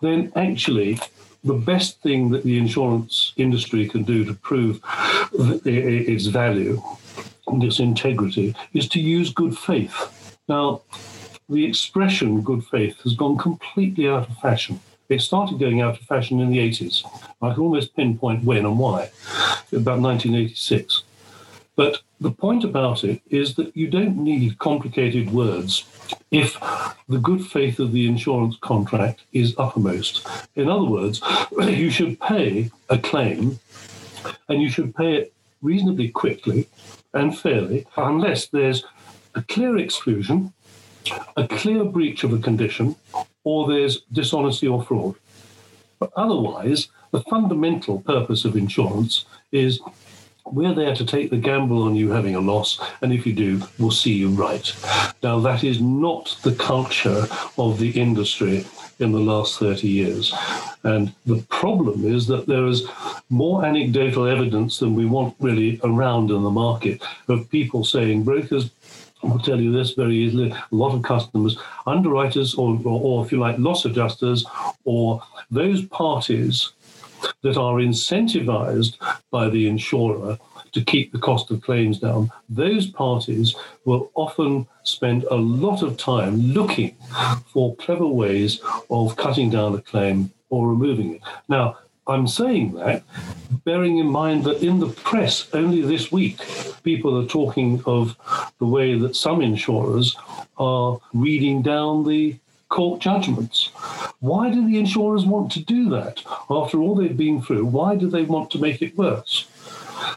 then 0.00 0.32
actually 0.36 1.00
the 1.42 1.54
best 1.54 2.00
thing 2.02 2.30
that 2.30 2.44
the 2.44 2.58
insurance 2.58 3.32
industry 3.36 3.88
can 3.88 4.04
do 4.04 4.24
to 4.24 4.34
prove 4.34 4.80
its 5.64 6.26
value 6.26 6.80
and 7.52 7.64
its 7.64 7.80
integrity 7.80 8.54
is 8.72 8.88
to 8.88 9.00
use 9.00 9.32
good 9.32 9.56
faith. 9.56 10.36
Now, 10.48 10.82
the 11.48 11.64
expression 11.64 12.42
good 12.42 12.64
faith 12.64 13.00
has 13.02 13.14
gone 13.14 13.36
completely 13.36 14.08
out 14.08 14.28
of 14.28 14.36
fashion. 14.38 14.80
It 15.08 15.20
started 15.20 15.58
going 15.58 15.80
out 15.80 15.98
of 16.00 16.06
fashion 16.06 16.40
in 16.40 16.50
the 16.50 16.58
80s. 16.58 17.04
I 17.42 17.52
can 17.52 17.62
almost 17.62 17.96
pinpoint 17.96 18.44
when 18.44 18.64
and 18.64 18.78
why, 18.78 19.10
about 19.72 19.98
1986. 20.00 21.02
But 21.74 22.00
the 22.20 22.30
point 22.30 22.62
about 22.62 23.04
it 23.04 23.20
is 23.30 23.54
that 23.54 23.76
you 23.76 23.88
don't 23.88 24.18
need 24.18 24.58
complicated 24.58 25.32
words 25.32 25.84
if 26.30 26.56
the 27.08 27.18
good 27.18 27.44
faith 27.44 27.80
of 27.80 27.92
the 27.92 28.06
insurance 28.06 28.56
contract 28.60 29.22
is 29.32 29.54
uppermost. 29.58 30.26
In 30.54 30.68
other 30.68 30.84
words, 30.84 31.20
you 31.58 31.90
should 31.90 32.20
pay 32.20 32.70
a 32.88 32.98
claim 32.98 33.58
and 34.48 34.62
you 34.62 34.68
should 34.68 34.94
pay 34.94 35.14
it 35.16 35.32
reasonably 35.62 36.08
quickly 36.08 36.68
and 37.14 37.36
fairly, 37.38 37.86
unless 37.96 38.48
there's 38.48 38.84
a 39.34 39.42
clear 39.42 39.78
exclusion, 39.78 40.52
a 41.36 41.46
clear 41.46 41.84
breach 41.84 42.24
of 42.24 42.32
a 42.32 42.38
condition, 42.38 42.96
or 43.44 43.68
there's 43.68 44.02
dishonesty 44.12 44.68
or 44.68 44.82
fraud. 44.82 45.14
But 45.98 46.12
otherwise, 46.16 46.88
the 47.10 47.22
fundamental 47.22 48.00
purpose 48.00 48.44
of 48.44 48.56
insurance 48.56 49.24
is 49.52 49.80
we're 50.46 50.74
there 50.74 50.94
to 50.94 51.04
take 51.04 51.30
the 51.30 51.36
gamble 51.36 51.82
on 51.82 51.94
you 51.94 52.10
having 52.10 52.34
a 52.34 52.40
loss, 52.40 52.80
and 53.02 53.12
if 53.12 53.26
you 53.26 53.32
do, 53.32 53.62
we'll 53.78 53.90
see 53.90 54.14
you 54.14 54.30
right. 54.30 54.74
Now, 55.22 55.38
that 55.40 55.62
is 55.64 55.80
not 55.80 56.36
the 56.42 56.54
culture 56.54 57.26
of 57.58 57.78
the 57.78 57.90
industry 57.90 58.66
in 59.00 59.12
the 59.12 59.18
last 59.18 59.58
30 59.58 59.88
years. 59.88 60.32
And 60.84 61.12
the 61.26 61.42
problem 61.48 62.06
is 62.06 62.26
that 62.28 62.46
there 62.46 62.66
is 62.66 62.86
more 63.28 63.64
anecdotal 63.64 64.26
evidence 64.26 64.78
than 64.78 64.94
we 64.94 65.06
want 65.06 65.34
really 65.40 65.80
around 65.84 66.30
in 66.30 66.42
the 66.42 66.50
market 66.50 67.02
of 67.28 67.50
people 67.50 67.84
saying 67.84 68.24
brokers 68.24 68.70
I'll 69.22 69.38
tell 69.38 69.60
you 69.60 69.72
this 69.72 69.92
very 69.92 70.16
easily. 70.16 70.50
A 70.50 70.66
lot 70.70 70.94
of 70.94 71.02
customers, 71.02 71.58
underwriters, 71.86 72.54
or, 72.54 72.80
or, 72.84 73.00
or 73.02 73.24
if 73.24 73.32
you 73.32 73.38
like, 73.38 73.58
loss 73.58 73.84
adjusters, 73.84 74.46
or 74.84 75.22
those 75.50 75.84
parties 75.84 76.72
that 77.42 77.56
are 77.56 77.76
incentivized 77.76 78.96
by 79.30 79.48
the 79.50 79.68
insurer 79.68 80.38
to 80.72 80.82
keep 80.82 81.12
the 81.12 81.18
cost 81.18 81.50
of 81.50 81.62
claims 81.62 81.98
down, 81.98 82.30
those 82.48 82.86
parties 82.86 83.54
will 83.84 84.10
often 84.14 84.66
spend 84.82 85.24
a 85.24 85.36
lot 85.36 85.82
of 85.82 85.96
time 85.96 86.36
looking 86.38 86.96
for 87.46 87.76
clever 87.76 88.06
ways 88.06 88.60
of 88.90 89.16
cutting 89.16 89.50
down 89.50 89.74
a 89.74 89.80
claim 89.80 90.30
or 90.48 90.68
removing 90.68 91.14
it. 91.14 91.22
Now, 91.48 91.78
I'm 92.06 92.26
saying 92.26 92.74
that 92.74 93.04
bearing 93.64 93.98
in 93.98 94.06
mind 94.06 94.44
that 94.44 94.62
in 94.62 94.80
the 94.80 94.88
press 94.88 95.48
only 95.52 95.82
this 95.82 96.10
week, 96.10 96.40
people 96.82 97.16
are 97.20 97.26
talking 97.26 97.82
of 97.86 98.16
the 98.58 98.66
way 98.66 98.98
that 98.98 99.14
some 99.14 99.40
insurers 99.42 100.16
are 100.58 100.98
reading 101.12 101.62
down 101.62 102.04
the 102.04 102.36
court 102.68 103.00
judgments. 103.00 103.70
Why 104.20 104.50
do 104.50 104.66
the 104.66 104.78
insurers 104.78 105.24
want 105.24 105.52
to 105.52 105.60
do 105.60 105.88
that? 105.90 106.22
After 106.48 106.80
all 106.80 106.94
they've 106.94 107.16
been 107.16 107.42
through, 107.42 107.66
why 107.66 107.96
do 107.96 108.08
they 108.08 108.22
want 108.22 108.50
to 108.52 108.58
make 108.58 108.82
it 108.82 108.96
worse? 108.96 109.46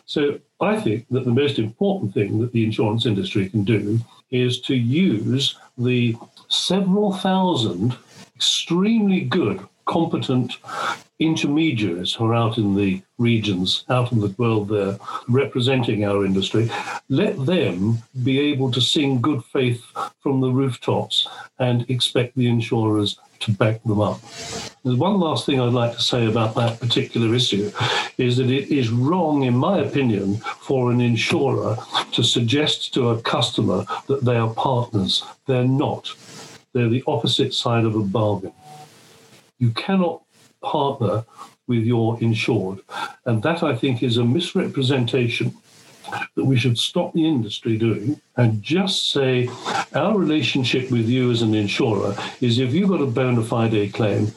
So 0.06 0.40
I 0.60 0.80
think 0.80 1.08
that 1.10 1.26
the 1.26 1.32
most 1.32 1.60
important 1.60 2.14
thing 2.14 2.40
that 2.42 2.52
the 2.52 2.64
insurance 2.64 3.06
industry 3.06 3.50
can 3.50 3.64
do 3.64 4.00
is 4.32 4.60
to 4.62 4.76
use 4.76 5.58
the 5.78 6.16
several 6.48 7.14
thousand 7.14 7.96
extremely 8.36 9.22
good, 9.22 9.66
competent 9.86 10.58
intermediaries 11.20 12.14
who 12.14 12.26
are 12.26 12.34
out 12.34 12.58
in 12.58 12.76
the 12.76 13.02
regions, 13.18 13.86
out 13.90 14.12
in 14.12 14.20
the 14.20 14.34
world 14.38 14.68
there, 14.70 14.98
representing 15.28 16.04
our 16.04 16.26
industry, 16.26 16.70
let 17.10 17.46
them 17.46 17.98
be 18.24 18.40
able 18.40 18.72
to 18.72 18.82
sing 18.82 19.22
good 19.22 19.44
faith 19.46 19.84
from 20.20 20.42
the 20.42 20.50
rooftops 20.50 21.28
and 21.60 21.90
expect 21.90 22.36
the 22.36 22.48
insurers 22.48 23.20
to 23.44 23.52
back 23.52 23.82
them 23.84 24.02
up. 24.02 24.20
There's 24.84 24.98
one 24.98 25.20
last 25.20 25.46
thing 25.46 25.60
I'd 25.60 25.74
like 25.74 25.96
to 25.96 26.02
say 26.02 26.26
about 26.26 26.56
that 26.56 26.80
particular 26.80 27.34
issue 27.34 27.72
is 28.18 28.38
that 28.38 28.50
it 28.50 28.70
is 28.70 28.90
wrong, 28.90 29.44
in 29.44 29.56
my 29.56 29.80
opinion, 29.80 30.38
for 30.38 30.92
an 30.92 31.02
insurer 31.02 31.78
to 32.12 32.24
suggest 32.24 32.94
to 32.96 33.10
a 33.10 33.22
customer 33.22 33.86
that 34.08 34.26
they 34.26 34.36
are 34.36 34.54
partners. 34.54 35.24
They're 35.48 35.64
not. 35.64 36.14
They're 36.74 36.90
the 36.90 37.04
opposite 37.08 37.54
side 37.54 37.86
of 37.86 37.96
a 37.96 38.02
bargain. 38.02 38.54
You 39.60 39.72
cannot 39.72 40.24
partner 40.62 41.26
with 41.68 41.84
your 41.84 42.20
insured. 42.22 42.80
And 43.26 43.42
that, 43.44 43.64
I 43.64 43.76
think, 43.76 44.04
is 44.04 44.18
a 44.18 44.26
misrepresentation 44.26 45.54
that 46.36 46.46
we 46.46 46.58
should 46.58 46.78
stop 46.78 47.14
the 47.14 47.28
industry 47.28 47.78
doing 47.78 48.20
and 48.38 48.62
just 48.62 49.12
say 49.12 49.50
our 49.94 50.18
relationship 50.18 50.92
with 50.92 51.08
you 51.08 51.32
as 51.32 51.42
an 51.42 51.54
insurer 51.54 52.16
is 52.42 52.60
if 52.60 52.74
you've 52.74 52.90
got 52.90 53.02
a 53.02 53.06
bona 53.06 53.44
fide 53.44 53.94
claim, 53.94 54.32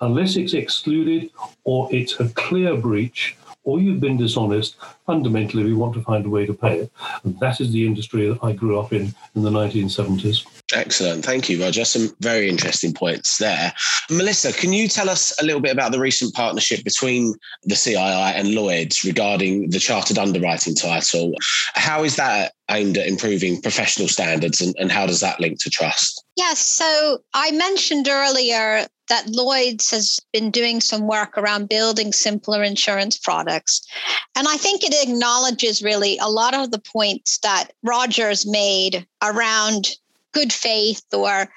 unless 0.00 0.36
it's 0.36 0.54
excluded 0.54 1.30
or 1.64 1.88
it's 1.92 2.20
a 2.20 2.28
clear 2.30 2.76
breach, 2.76 3.36
or 3.64 3.80
you've 3.80 4.00
been 4.00 4.16
dishonest, 4.16 4.76
fundamentally 5.04 5.62
we 5.62 5.74
want 5.74 5.92
to 5.94 6.00
find 6.00 6.24
a 6.24 6.30
way 6.30 6.46
to 6.46 6.54
pay 6.54 6.78
it. 6.78 6.92
And 7.22 7.38
that 7.40 7.60
is 7.60 7.70
the 7.70 7.86
industry 7.86 8.26
that 8.28 8.42
I 8.42 8.52
grew 8.52 8.80
up 8.80 8.92
in 8.92 9.14
in 9.34 9.42
the 9.42 9.50
1970s. 9.50 10.46
Excellent. 10.74 11.24
Thank 11.24 11.48
you, 11.48 11.62
Roger. 11.62 11.84
Some 11.84 12.14
very 12.20 12.48
interesting 12.48 12.92
points 12.92 13.38
there. 13.38 13.72
Melissa, 14.10 14.52
can 14.52 14.72
you 14.72 14.86
tell 14.86 15.08
us 15.08 15.32
a 15.40 15.44
little 15.44 15.62
bit 15.62 15.72
about 15.72 15.92
the 15.92 16.00
recent 16.00 16.34
partnership 16.34 16.84
between 16.84 17.34
the 17.64 17.74
CII 17.74 17.96
and 18.34 18.54
Lloyd's 18.54 19.02
regarding 19.02 19.70
the 19.70 19.78
chartered 19.78 20.18
underwriting 20.18 20.74
title? 20.74 21.32
How 21.74 22.04
is 22.04 22.16
that 22.16 22.52
aimed 22.70 22.98
at 22.98 23.06
improving 23.06 23.62
professional 23.62 24.08
standards 24.08 24.60
and, 24.60 24.74
and 24.78 24.92
how 24.92 25.06
does 25.06 25.20
that 25.20 25.40
link 25.40 25.58
to 25.60 25.70
trust? 25.70 26.22
Yes. 26.36 26.58
So 26.58 27.18
I 27.32 27.50
mentioned 27.52 28.06
earlier 28.08 28.86
that 29.08 29.26
Lloyd's 29.28 29.90
has 29.90 30.20
been 30.34 30.50
doing 30.50 30.82
some 30.82 31.06
work 31.06 31.38
around 31.38 31.70
building 31.70 32.12
simpler 32.12 32.62
insurance 32.62 33.16
products. 33.16 33.86
And 34.36 34.46
I 34.46 34.56
think 34.58 34.84
it 34.84 34.94
acknowledges 35.02 35.82
really 35.82 36.18
a 36.18 36.28
lot 36.28 36.54
of 36.54 36.70
the 36.70 36.78
points 36.78 37.38
that 37.38 37.68
Rogers 37.82 38.46
made 38.46 39.06
around 39.22 39.96
good 40.32 40.52
faith 40.52 41.02
or 41.12 41.48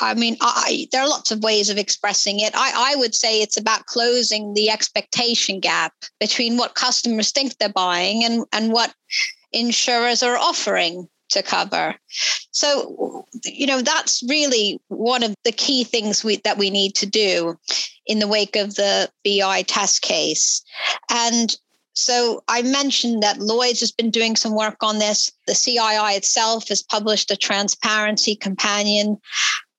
I 0.00 0.14
mean, 0.14 0.36
I, 0.40 0.88
there 0.92 1.02
are 1.02 1.08
lots 1.08 1.30
of 1.30 1.42
ways 1.42 1.70
of 1.70 1.78
expressing 1.78 2.40
it. 2.40 2.52
I, 2.54 2.92
I 2.92 2.96
would 2.96 3.14
say 3.14 3.40
it's 3.40 3.56
about 3.56 3.86
closing 3.86 4.52
the 4.52 4.70
expectation 4.70 5.60
gap 5.60 5.92
between 6.20 6.56
what 6.56 6.74
customers 6.74 7.30
think 7.30 7.56
they're 7.56 7.68
buying 7.68 8.24
and, 8.24 8.44
and 8.52 8.72
what 8.72 8.94
insurers 9.52 10.22
are 10.22 10.36
offering 10.36 11.08
to 11.30 11.42
cover. 11.42 11.94
So, 12.50 13.24
you 13.44 13.66
know, 13.66 13.82
that's 13.82 14.22
really 14.28 14.80
one 14.88 15.22
of 15.22 15.34
the 15.44 15.52
key 15.52 15.84
things 15.84 16.24
we, 16.24 16.36
that 16.38 16.58
we 16.58 16.70
need 16.70 16.94
to 16.96 17.06
do 17.06 17.58
in 18.06 18.18
the 18.18 18.28
wake 18.28 18.56
of 18.56 18.74
the 18.74 19.10
BI 19.24 19.62
test 19.62 20.02
case. 20.02 20.62
And 21.10 21.56
so 21.98 22.44
I 22.46 22.62
mentioned 22.62 23.24
that 23.24 23.40
Lloyd's 23.40 23.80
has 23.80 23.90
been 23.90 24.12
doing 24.12 24.36
some 24.36 24.54
work 24.54 24.76
on 24.82 25.00
this. 25.00 25.32
The 25.48 25.52
CII 25.52 26.16
itself 26.16 26.68
has 26.68 26.80
published 26.80 27.32
a 27.32 27.36
transparency 27.36 28.36
companion. 28.36 29.18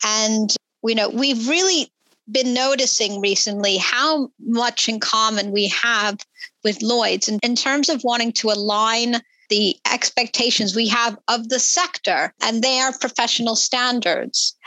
And, 0.04 0.54
you 0.84 0.96
know, 0.96 1.08
we've 1.08 1.48
really 1.48 1.90
been 2.30 2.54
noticing 2.54 3.22
recently 3.22 3.78
how 3.78 4.32
much 4.38 4.90
in 4.90 5.00
common 5.00 5.54
we 5.54 5.70
have 5.70 6.20
with 6.66 6.82
Lloyd's 6.82 7.30
in, 7.30 7.40
in 7.42 7.56
terms 7.56 7.88
of 7.88 8.04
wanting 8.04 8.34
to 8.34 8.50
align 8.50 9.22
the 9.50 9.78
expectations 9.90 10.76
we 10.76 10.90
have 10.90 11.18
of 11.30 11.48
the 11.48 11.60
sector 11.60 12.34
and 12.44 12.62
their 12.62 12.92
professional 12.92 13.56
standards. 13.56 14.58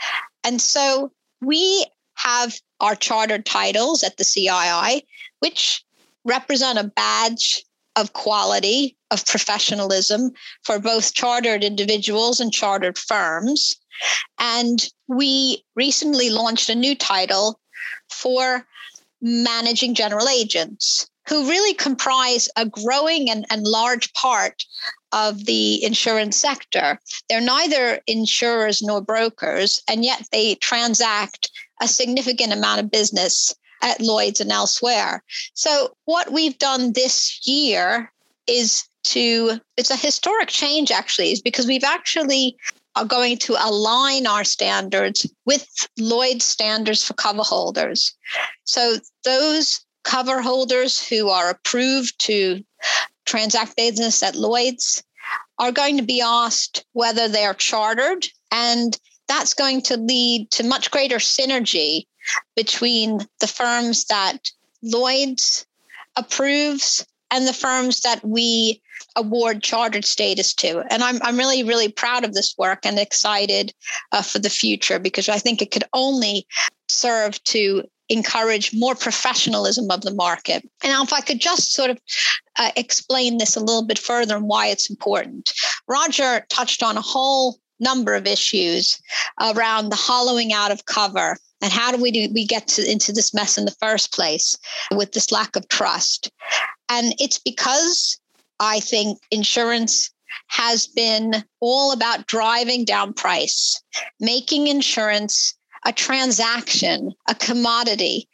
And 0.43 0.59
so 0.59 1.11
we 1.39 1.85
have 2.15 2.59
our 2.79 2.95
chartered 2.95 3.45
titles 3.45 4.01
at 4.01 4.17
the 4.17 4.23
CII, 4.23 5.03
which 5.39 5.85
represent 6.25 6.79
a 6.79 6.91
badge 6.95 7.63
of 7.95 8.13
quality, 8.13 8.97
of 9.11 9.25
professionalism 9.25 10.31
for 10.63 10.79
both 10.79 11.13
chartered 11.13 11.63
individuals 11.63 12.39
and 12.39 12.51
chartered 12.51 12.97
firms. 12.97 13.77
And 14.39 14.89
we 15.07 15.63
recently 15.75 16.29
launched 16.29 16.69
a 16.69 16.75
new 16.75 16.95
title 16.95 17.59
for 18.09 18.65
managing 19.21 19.93
general 19.93 20.27
agents 20.27 21.07
who 21.27 21.47
really 21.47 21.73
comprise 21.73 22.49
a 22.57 22.65
growing 22.65 23.29
and, 23.29 23.45
and 23.49 23.65
large 23.65 24.11
part 24.13 24.65
of 25.13 25.45
the 25.45 25.83
insurance 25.83 26.35
sector. 26.35 26.99
They're 27.29 27.39
neither 27.39 28.01
insurers 28.07 28.81
nor 28.81 29.01
brokers, 29.01 29.81
and 29.87 30.03
yet 30.03 30.25
they 30.31 30.55
transact 30.55 31.49
a 31.81 31.87
significant 31.87 32.51
amount 32.51 32.81
of 32.81 32.91
business 32.91 33.55
at 33.83 34.01
Lloyd's 34.01 34.41
and 34.41 34.51
elsewhere. 34.51 35.21
So, 35.53 35.95
what 36.05 36.31
we've 36.31 36.57
done 36.57 36.93
this 36.93 37.45
year 37.45 38.11
is 38.47 38.83
to, 39.03 39.59
it's 39.77 39.91
a 39.91 39.95
historic 39.95 40.47
change 40.47 40.89
actually, 40.89 41.31
is 41.31 41.41
because 41.41 41.67
we've 41.67 41.83
actually 41.83 42.55
are 42.95 43.05
going 43.05 43.37
to 43.39 43.55
align 43.59 44.25
our 44.25 44.43
standards 44.43 45.27
with 45.45 45.67
Lloyd's 45.97 46.45
standards 46.45 47.03
for 47.03 47.13
cover 47.13 47.43
holders. 47.43 48.15
So, 48.63 48.95
those 49.25 49.81
cover 50.03 50.41
holders 50.41 51.05
who 51.05 51.29
are 51.29 51.49
approved 51.49 52.17
to 52.19 52.63
transact 53.25 53.75
business 53.75 54.23
at 54.23 54.35
Lloyd's 54.35 55.03
are 55.59 55.71
going 55.71 55.97
to 55.97 56.03
be 56.03 56.21
asked 56.21 56.85
whether 56.93 57.27
they're 57.27 57.53
chartered, 57.53 58.27
and 58.51 58.97
that's 59.27 59.53
going 59.53 59.81
to 59.83 59.97
lead 59.97 60.51
to 60.51 60.63
much 60.63 60.91
greater 60.91 61.17
synergy 61.17 62.05
between 62.55 63.19
the 63.39 63.47
firms 63.47 64.05
that 64.05 64.51
Lloyd's 64.81 65.65
approves 66.15 67.05
and 67.31 67.47
the 67.47 67.53
firms 67.53 68.01
that 68.01 68.23
we 68.23 68.81
award 69.15 69.63
chartered 69.63 70.05
status 70.05 70.53
to. 70.53 70.83
And 70.89 71.03
I'm, 71.03 71.19
I'm 71.23 71.37
really, 71.37 71.63
really 71.63 71.89
proud 71.89 72.23
of 72.23 72.33
this 72.33 72.55
work 72.57 72.85
and 72.85 72.99
excited 72.99 73.73
uh, 74.11 74.21
for 74.21 74.39
the 74.39 74.49
future 74.49 74.99
because 74.99 75.29
I 75.29 75.37
think 75.37 75.61
it 75.61 75.71
could 75.71 75.83
only 75.93 76.47
serve 76.87 77.43
to 77.45 77.83
encourage 78.09 78.73
more 78.73 78.95
professionalism 78.95 79.89
of 79.89 80.01
the 80.01 80.13
market. 80.13 80.67
And 80.83 81.03
if 81.03 81.13
I 81.13 81.21
could 81.21 81.39
just 81.39 81.73
sort 81.73 81.89
of 81.89 81.99
uh, 82.57 82.71
explain 82.75 83.37
this 83.37 83.55
a 83.55 83.59
little 83.61 83.85
bit 83.85 83.97
further 83.97 84.35
and 84.35 84.47
why 84.47 84.67
it's 84.67 84.89
important. 84.89 85.53
Roger 85.87 86.45
touched 86.49 86.83
on 86.83 86.97
a 86.97 87.01
whole 87.01 87.57
number 87.79 88.13
of 88.13 88.27
issues 88.27 89.01
around 89.39 89.89
the 89.89 89.95
hollowing 89.95 90.53
out 90.53 90.71
of 90.71 90.85
cover 90.85 91.37
and 91.63 91.73
how 91.73 91.91
do 91.91 92.01
we 92.01 92.11
do 92.11 92.29
we 92.33 92.45
get 92.45 92.67
to, 92.67 92.91
into 92.91 93.11
this 93.11 93.33
mess 93.33 93.57
in 93.57 93.65
the 93.65 93.75
first 93.81 94.13
place 94.13 94.55
with 94.91 95.13
this 95.13 95.31
lack 95.31 95.55
of 95.55 95.67
trust? 95.69 96.29
And 96.89 97.15
it's 97.19 97.39
because 97.39 98.19
i 98.59 98.79
think 98.79 99.17
insurance 99.31 100.11
has 100.47 100.85
been 100.85 101.43
all 101.59 101.91
about 101.91 102.27
driving 102.27 102.85
down 102.85 103.11
price 103.13 103.81
making 104.19 104.67
insurance 104.67 105.55
a 105.85 105.91
transaction, 105.91 107.13
a 107.27 107.35
commodity, 107.35 108.27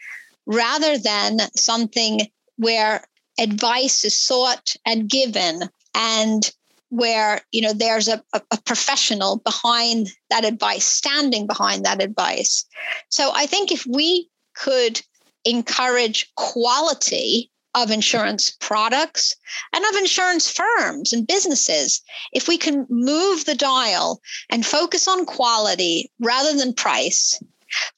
rather 0.45 0.97
than 0.97 1.39
something 1.55 2.21
where 2.57 3.03
advice 3.39 4.03
is 4.03 4.19
sought 4.19 4.75
and 4.85 5.09
given 5.09 5.61
and 5.95 6.51
where 6.89 7.41
you 7.51 7.61
know 7.61 7.73
there's 7.73 8.07
a, 8.07 8.21
a, 8.33 8.41
professional 8.65 9.37
behind 9.37 10.09
that 10.29 10.45
advice 10.45 10.85
standing 10.85 11.47
behind 11.47 11.85
that 11.85 12.01
advice 12.01 12.65
so 13.09 13.31
i 13.33 13.45
think 13.45 13.71
if 13.71 13.85
we 13.85 14.29
could 14.55 15.01
encourage 15.45 16.31
quality 16.35 17.49
of 17.75 17.91
insurance 17.91 18.51
products 18.59 19.35
and 19.73 19.85
of 19.85 19.95
insurance 19.95 20.49
firms 20.49 21.13
and 21.13 21.27
businesses. 21.27 22.01
If 22.33 22.47
we 22.47 22.57
can 22.57 22.87
move 22.89 23.45
the 23.45 23.55
dial 23.55 24.21
and 24.49 24.65
focus 24.65 25.07
on 25.07 25.25
quality 25.25 26.11
rather 26.19 26.57
than 26.57 26.73
price, 26.73 27.39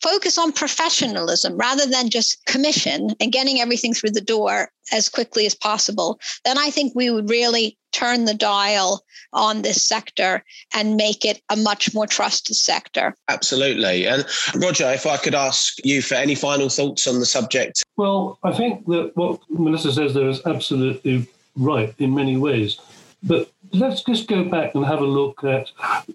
focus 0.02 0.38
on 0.38 0.52
professionalism 0.52 1.56
rather 1.58 1.86
than 1.86 2.10
just 2.10 2.44
commission 2.46 3.16
and 3.20 3.32
getting 3.32 3.60
everything 3.60 3.94
through 3.94 4.12
the 4.12 4.22
door 4.22 4.72
as 4.92 5.10
quickly 5.10 5.46
as 5.46 5.56
possible, 5.56 6.20
then 6.46 6.58
I 6.58 6.70
think 6.70 6.94
we 6.96 7.10
would 7.10 7.30
really 7.30 7.78
turn 7.92 8.26
the 8.26 8.34
dial 8.34 9.04
on 9.34 9.62
this 9.62 9.82
sector 9.82 10.44
and 10.74 10.98
make 10.98 11.24
it 11.26 11.42
a 11.50 11.56
much 11.56 11.94
more 11.94 12.08
trusted 12.08 12.56
sector. 12.56 13.16
Absolutely. 13.30 14.08
And 14.08 14.26
Roger, 14.56 14.92
if 14.92 15.06
I 15.06 15.18
could 15.18 15.36
ask 15.36 15.76
you 15.86 16.02
for 16.02 16.16
any 16.16 16.36
final 16.36 16.70
thoughts 16.70 17.08
on 17.08 17.20
the 17.20 17.26
subject. 17.26 17.84
Well, 17.98 18.40
I 18.44 18.52
think 18.52 18.86
that 18.88 19.12
what 19.16 19.40
Melissa 19.50 19.94
says 19.94 20.14
there 20.14 20.30
is 20.30 20.42
absolutely 20.46 21.28
right 21.56 21.94
in 22.00 22.14
many 22.14 22.38
ways. 22.38 22.80
But 23.24 23.52
let's 23.72 24.04
just 24.04 24.28
go 24.28 24.44
back 24.44 24.74
and 24.74 24.86
have 24.86 25.00
a 25.00 25.06
look 25.06 25.44
at 25.44 25.70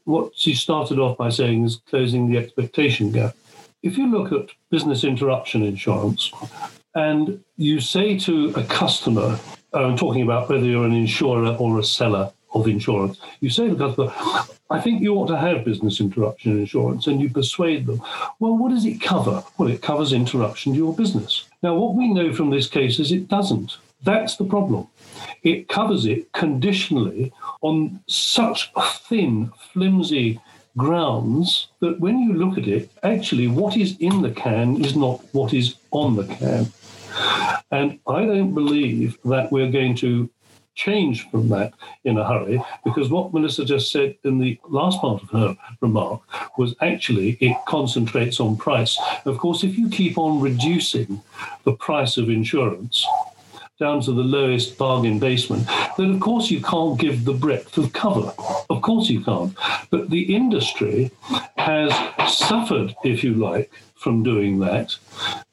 what 0.04 0.32
she 0.36 0.54
started 0.54 0.98
off 0.98 1.16
by 1.16 1.28
saying 1.28 1.64
is 1.64 1.80
closing 1.88 2.30
the 2.30 2.38
expectation 2.38 3.12
gap. 3.12 3.36
If 3.86 3.96
you 3.96 4.10
look 4.10 4.32
at 4.32 4.50
business 4.68 5.04
interruption 5.04 5.62
insurance 5.62 6.32
and 6.96 7.40
you 7.56 7.78
say 7.78 8.18
to 8.18 8.52
a 8.56 8.64
customer, 8.64 9.38
I'm 9.72 9.94
uh, 9.94 9.96
talking 9.96 10.22
about 10.22 10.48
whether 10.48 10.66
you're 10.66 10.86
an 10.86 10.92
insurer 10.92 11.54
or 11.54 11.78
a 11.78 11.84
seller 11.84 12.32
of 12.52 12.66
insurance, 12.66 13.20
you 13.38 13.48
say 13.48 13.68
to 13.68 13.76
the 13.76 13.86
customer, 13.86 14.12
I 14.70 14.80
think 14.80 15.02
you 15.02 15.14
ought 15.14 15.28
to 15.28 15.38
have 15.38 15.64
business 15.64 16.00
interruption 16.00 16.58
insurance, 16.58 17.06
and 17.06 17.20
you 17.20 17.30
persuade 17.30 17.86
them. 17.86 18.02
Well, 18.40 18.58
what 18.58 18.70
does 18.70 18.84
it 18.84 19.00
cover? 19.00 19.44
Well, 19.56 19.68
it 19.68 19.82
covers 19.82 20.12
interruption 20.12 20.72
to 20.72 20.78
your 20.78 20.92
business. 20.92 21.44
Now, 21.62 21.76
what 21.76 21.94
we 21.94 22.12
know 22.12 22.32
from 22.32 22.50
this 22.50 22.66
case 22.66 22.98
is 22.98 23.12
it 23.12 23.28
doesn't. 23.28 23.76
That's 24.02 24.34
the 24.34 24.46
problem. 24.46 24.88
It 25.44 25.68
covers 25.68 26.06
it 26.06 26.32
conditionally 26.32 27.32
on 27.62 28.00
such 28.08 28.72
thin, 29.08 29.52
flimsy 29.72 30.40
grounds 30.76 31.68
that 31.80 32.00
when 32.00 32.18
you 32.18 32.34
look 32.34 32.58
at 32.58 32.68
it, 32.68 32.90
actually 33.02 33.46
what 33.46 33.76
is 33.76 33.96
in 33.98 34.22
the 34.22 34.30
can 34.30 34.84
is 34.84 34.96
not 34.96 35.22
what 35.32 35.52
is 35.54 35.76
on 35.90 36.16
the 36.16 36.26
can. 36.26 36.66
And 37.70 37.98
I 38.06 38.26
don't 38.26 38.54
believe 38.54 39.18
that 39.24 39.50
we're 39.50 39.70
going 39.70 39.96
to 39.96 40.30
change 40.76 41.28
from 41.30 41.48
that 41.48 41.72
in 42.04 42.18
a 42.18 42.24
hurry 42.24 42.62
because 42.84 43.08
what 43.08 43.32
Melissa 43.32 43.64
just 43.64 43.90
said 43.90 44.14
in 44.24 44.38
the 44.38 44.60
last 44.68 45.00
part 45.00 45.22
of 45.22 45.30
her 45.30 45.56
remark 45.80 46.20
was 46.58 46.74
actually 46.80 47.38
it 47.40 47.56
concentrates 47.66 48.38
on 48.38 48.56
price. 48.56 48.98
Of 49.24 49.38
course, 49.38 49.64
if 49.64 49.76
you 49.76 49.88
keep 49.88 50.18
on 50.18 50.40
reducing 50.40 51.22
the 51.64 51.72
price 51.72 52.18
of 52.18 52.28
insurance, 52.28 53.06
down 53.78 54.00
to 54.00 54.12
the 54.12 54.22
lowest 54.22 54.78
bargain 54.78 55.18
basement, 55.18 55.68
then 55.98 56.14
of 56.14 56.20
course 56.20 56.50
you 56.50 56.62
can't 56.62 56.98
give 56.98 57.24
the 57.24 57.34
breadth 57.34 57.76
of 57.76 57.92
cover. 57.92 58.32
Of 58.70 58.80
course 58.82 59.10
you 59.10 59.20
can't. 59.22 59.54
But 59.90 60.10
the 60.10 60.34
industry 60.34 61.10
has 61.58 61.92
suffered, 62.32 62.94
if 63.04 63.22
you 63.22 63.34
like, 63.34 63.70
from 63.94 64.22
doing 64.22 64.58
that 64.60 64.94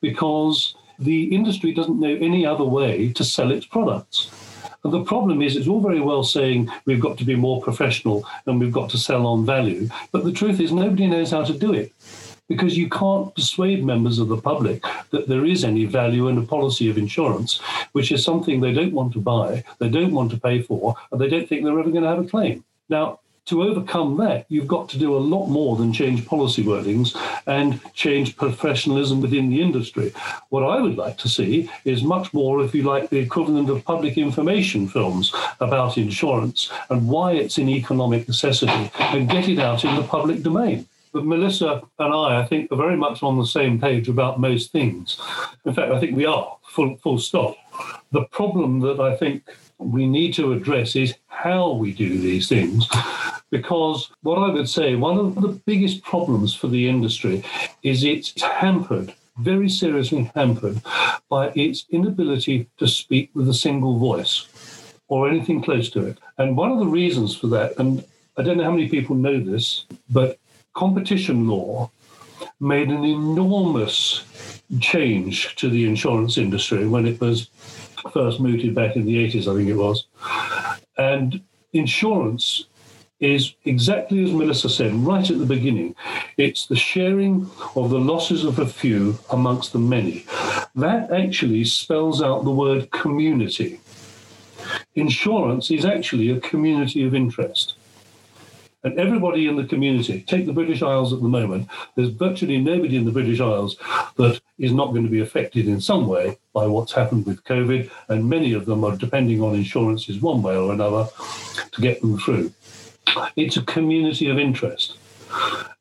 because 0.01 0.75
the 0.99 1.35
industry 1.35 1.73
doesn't 1.73 1.99
know 1.99 2.15
any 2.15 2.45
other 2.45 2.63
way 2.63 3.11
to 3.13 3.23
sell 3.23 3.51
its 3.51 3.65
products. 3.65 4.31
And 4.83 4.93
the 4.93 5.03
problem 5.03 5.41
is, 5.41 5.55
it's 5.55 5.67
all 5.67 5.81
very 5.81 6.01
well 6.01 6.23
saying 6.23 6.69
we've 6.85 6.99
got 6.99 7.17
to 7.17 7.25
be 7.25 7.35
more 7.35 7.61
professional 7.61 8.25
and 8.45 8.59
we've 8.59 8.71
got 8.71 8.89
to 8.91 8.97
sell 8.97 9.25
on 9.25 9.45
value. 9.45 9.89
But 10.11 10.25
the 10.25 10.31
truth 10.31 10.59
is, 10.59 10.71
nobody 10.71 11.07
knows 11.07 11.31
how 11.31 11.43
to 11.45 11.57
do 11.57 11.73
it 11.73 11.93
because 12.53 12.77
you 12.77 12.89
can't 12.89 13.33
persuade 13.35 13.83
members 13.83 14.19
of 14.19 14.27
the 14.27 14.37
public 14.37 14.83
that 15.11 15.27
there 15.27 15.45
is 15.45 15.63
any 15.63 15.85
value 15.85 16.27
in 16.27 16.37
a 16.37 16.49
policy 16.55 16.89
of 16.89 16.97
insurance, 16.97 17.59
which 17.93 18.11
is 18.11 18.23
something 18.23 18.59
they 18.59 18.73
don't 18.73 18.93
want 18.93 19.13
to 19.13 19.19
buy, 19.19 19.63
they 19.79 19.89
don't 19.89 20.13
want 20.13 20.31
to 20.31 20.39
pay 20.39 20.61
for, 20.61 20.95
and 21.11 21.19
they 21.19 21.29
don't 21.29 21.47
think 21.47 21.63
they're 21.63 21.79
ever 21.79 21.89
going 21.89 22.03
to 22.03 22.09
have 22.09 22.25
a 22.25 22.27
claim. 22.27 22.63
Now, 22.89 23.19
to 23.45 23.63
overcome 23.63 24.15
that, 24.17 24.45
you've 24.47 24.67
got 24.67 24.87
to 24.89 24.97
do 24.97 25.15
a 25.15 25.25
lot 25.33 25.47
more 25.47 25.75
than 25.75 25.91
change 25.91 26.25
policy 26.25 26.63
wordings 26.63 27.13
and 27.45 27.81
change 27.93 28.37
professionalism 28.37 29.19
within 29.19 29.49
the 29.49 29.61
industry. 29.61 30.13
What 30.49 30.63
I 30.63 30.79
would 30.79 30.95
like 30.95 31.17
to 31.17 31.29
see 31.29 31.69
is 31.83 32.03
much 32.03 32.33
more, 32.33 32.63
if 32.63 32.73
you 32.73 32.83
like, 32.83 33.09
the 33.09 33.19
equivalent 33.19 33.69
of 33.69 33.83
public 33.83 34.17
information 34.17 34.87
films 34.87 35.33
about 35.59 35.97
insurance 35.97 36.71
and 36.89 37.09
why 37.09 37.33
it's 37.33 37.57
an 37.57 37.67
economic 37.67 38.27
necessity 38.29 38.91
and 38.97 39.29
get 39.29 39.49
it 39.49 39.59
out 39.59 39.83
in 39.83 39.93
the 39.95 40.03
public 40.03 40.41
domain. 40.41 40.87
But 41.13 41.25
Melissa 41.25 41.83
and 41.99 42.13
I, 42.13 42.41
I 42.41 42.45
think, 42.45 42.71
are 42.71 42.75
very 42.75 42.97
much 42.97 43.21
on 43.21 43.37
the 43.37 43.45
same 43.45 43.79
page 43.79 44.09
about 44.09 44.39
most 44.39 44.71
things. 44.71 45.19
In 45.63 45.73
fact, 45.73 45.91
I 45.91 45.99
think 45.99 46.17
we 46.17 46.25
are, 46.25 46.57
full, 46.63 46.97
full 46.97 47.19
stop. 47.19 47.55
The 48.11 48.25
problem 48.25 48.79
that 48.79 48.99
I 48.99 49.15
think 49.15 49.43
we 49.77 50.07
need 50.07 50.33
to 50.35 50.53
address 50.53 50.95
is 50.95 51.13
how 51.27 51.71
we 51.73 51.93
do 51.93 52.17
these 52.17 52.49
things. 52.49 52.89
Because 53.51 54.09
what 54.23 54.39
I 54.39 54.51
would 54.51 54.67
say, 54.67 54.95
one 54.95 55.19
of 55.19 55.35
the 55.35 55.49
biggest 55.49 56.03
problems 56.03 56.55
for 56.55 56.67
the 56.67 56.89
industry 56.89 57.43
is 57.83 58.03
it's 58.03 58.41
hampered, 58.41 59.13
very 59.37 59.69
seriously 59.69 60.31
hampered, 60.33 60.81
by 61.29 61.51
its 61.55 61.85
inability 61.91 62.67
to 62.77 62.87
speak 62.87 63.29
with 63.35 63.47
a 63.47 63.53
single 63.53 63.99
voice 63.99 64.47
or 65.07 65.29
anything 65.29 65.61
close 65.61 65.91
to 65.91 66.03
it. 66.07 66.17
And 66.39 66.57
one 66.57 66.71
of 66.71 66.79
the 66.79 66.87
reasons 66.87 67.35
for 67.35 67.45
that, 67.47 67.77
and 67.77 68.03
I 68.35 68.41
don't 68.41 68.57
know 68.57 68.63
how 68.63 68.71
many 68.71 68.89
people 68.89 69.15
know 69.15 69.39
this, 69.39 69.85
but 70.09 70.39
competition 70.73 71.47
law 71.47 71.89
made 72.59 72.89
an 72.89 73.03
enormous 73.03 74.61
change 74.79 75.55
to 75.55 75.69
the 75.69 75.85
insurance 75.85 76.37
industry 76.37 76.87
when 76.87 77.05
it 77.05 77.19
was 77.21 77.49
first 78.11 78.39
mooted 78.39 78.75
back 78.75 78.95
in 78.95 79.05
the 79.05 79.15
80s, 79.27 79.51
I 79.51 79.55
think 79.55 79.69
it 79.69 79.75
was. 79.75 80.05
And 80.97 81.41
insurance 81.73 82.65
is 83.19 83.53
exactly 83.63 84.23
as 84.23 84.31
Melissa 84.31 84.69
said 84.69 84.93
right 84.95 85.29
at 85.29 85.39
the 85.39 85.45
beginning 85.45 85.95
it's 86.37 86.65
the 86.65 86.75
sharing 86.75 87.49
of 87.75 87.89
the 87.89 87.99
losses 87.99 88.43
of 88.43 88.59
a 88.59 88.65
few 88.65 89.17
amongst 89.31 89.71
the 89.71 89.79
many. 89.79 90.25
That 90.75 91.11
actually 91.11 91.63
spells 91.63 92.21
out 92.21 92.43
the 92.43 92.51
word 92.51 92.91
community. 92.91 93.79
Insurance 94.95 95.71
is 95.71 95.85
actually 95.85 96.31
a 96.31 96.39
community 96.39 97.05
of 97.05 97.15
interest. 97.15 97.75
And 98.83 98.99
everybody 98.99 99.47
in 99.47 99.55
the 99.55 99.63
community, 99.63 100.21
take 100.27 100.45
the 100.45 100.53
British 100.53 100.81
Isles 100.81 101.13
at 101.13 101.21
the 101.21 101.27
moment, 101.27 101.69
there's 101.95 102.09
virtually 102.09 102.57
nobody 102.57 102.97
in 102.97 103.05
the 103.05 103.11
British 103.11 103.39
Isles 103.39 103.77
that 104.17 104.41
is 104.59 104.73
not 104.73 104.91
going 104.91 105.05
to 105.05 105.09
be 105.09 105.21
affected 105.21 105.67
in 105.67 105.79
some 105.79 106.07
way 106.07 106.37
by 106.53 106.67
what's 106.67 106.91
happened 106.91 107.25
with 107.25 107.43
COVID. 107.45 107.89
And 108.09 108.29
many 108.29 108.53
of 108.53 108.65
them 108.65 108.83
are 108.83 108.97
depending 108.97 109.41
on 109.41 109.55
insurances 109.55 110.19
one 110.19 110.41
way 110.41 110.57
or 110.57 110.73
another 110.73 111.07
to 111.71 111.81
get 111.81 112.01
them 112.01 112.17
through. 112.19 112.51
It's 113.35 113.57
a 113.57 113.63
community 113.63 114.29
of 114.29 114.37
interest. 114.37 114.97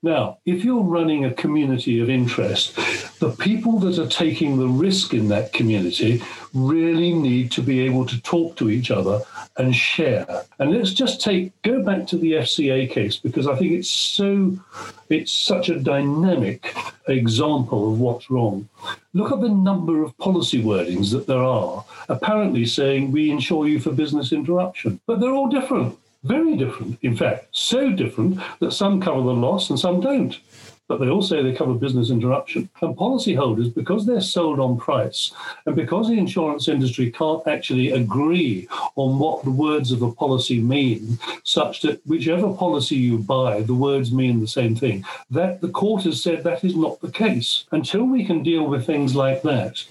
Now, 0.03 0.39
if 0.45 0.65
you're 0.65 0.83
running 0.83 1.25
a 1.25 1.33
community 1.33 2.01
of 2.01 2.11
interest, 2.11 2.75
the 3.21 3.31
people 3.39 3.79
that 3.81 3.99
are 3.99 4.09
taking 4.09 4.59
the 4.59 4.67
risk 4.67 5.15
in 5.15 5.29
that 5.29 5.53
community 5.53 6.23
really 6.53 7.13
need 7.13 7.53
to 7.53 7.63
be 7.63 7.81
able 7.81 8.05
to 8.07 8.21
talk 8.23 8.57
to 8.57 8.69
each 8.69 8.91
other 8.91 9.21
and 9.57 9.75
share. 9.75 10.45
And 10.59 10.73
let's 10.73 10.93
just 10.93 11.21
take 11.21 11.53
go 11.63 11.83
back 11.83 12.07
to 12.09 12.19
the 12.19 12.33
FCA 12.33 12.91
case 12.91 13.17
because 13.17 13.47
I 13.47 13.55
think 13.55 13.73
it's 13.73 13.91
so 13.91 14.59
it's 15.09 15.31
such 15.31 15.69
a 15.69 15.79
dynamic 15.79 16.75
example 17.07 17.93
of 17.93 18.01
what's 18.01 18.31
wrong. 18.31 18.69
Look 19.15 19.31
at 19.31 19.41
the 19.41 19.49
number 19.49 20.03
of 20.03 20.17
policy 20.19 20.63
wordings 20.63 21.13
that 21.13 21.27
there 21.27 21.43
are, 21.43 21.85
apparently 22.09 22.67
saying 22.67 23.13
we 23.13 23.31
insure 23.31 23.69
you 23.69 23.79
for 23.79 23.93
business 23.93 24.33
interruption, 24.33 25.01
but 25.07 25.21
they're 25.21 25.35
all 25.35 25.49
different. 25.49 25.99
Very 26.25 26.57
different, 26.57 26.99
in 27.03 27.17
fact, 27.17 27.49
so 27.51 27.91
different 27.91 28.39
that 28.61 28.73
some 28.73 29.01
cover 29.01 29.23
the 29.23 29.33
loss 29.33 29.71
and 29.71 29.79
some 29.79 30.01
don't 30.01 30.39
but 30.99 31.05
they 31.05 31.11
all 31.11 31.23
say 31.23 31.43
they 31.43 31.53
cover 31.53 31.75
business 31.75 32.11
interruption. 32.11 32.69
And 32.81 32.97
policyholders, 32.97 33.75
because 33.75 34.07
they're 34.07 34.21
sold 34.21 34.61
on 34.61 34.79
price, 34.79 35.33
and 35.67 35.75
because 35.75 36.09
the 36.09 36.19
insurance 36.19 36.69
industry 36.69 37.11
can't 37.11 37.47
actually 37.47 37.91
agree 37.91 38.69
on 38.97 39.19
what 39.19 39.45
the 39.45 39.51
words 39.51 39.93
of 39.93 40.03
a 40.03 40.13
policy 40.13 40.61
mean, 40.61 41.19
such 41.45 41.83
that 41.83 42.07
whichever 42.07 42.53
policy 42.53 42.97
you 42.97 43.19
buy, 43.19 43.63
the 43.63 43.75
words 43.75 44.13
mean 44.13 44.41
the 44.41 44.47
same 44.47 44.75
thing, 44.77 45.05
that 45.31 45.61
the 45.61 45.69
court 45.69 46.05
has 46.05 46.23
said 46.23 46.45
that 46.45 46.65
is 46.65 46.77
not 46.77 47.01
the 47.01 47.11
case. 47.11 47.65
Until 47.73 48.05
we 48.05 48.25
can 48.25 48.43
deal 48.43 48.67
with 48.67 48.87
things 48.87 49.15
like 49.15 49.43
that, 49.43 49.85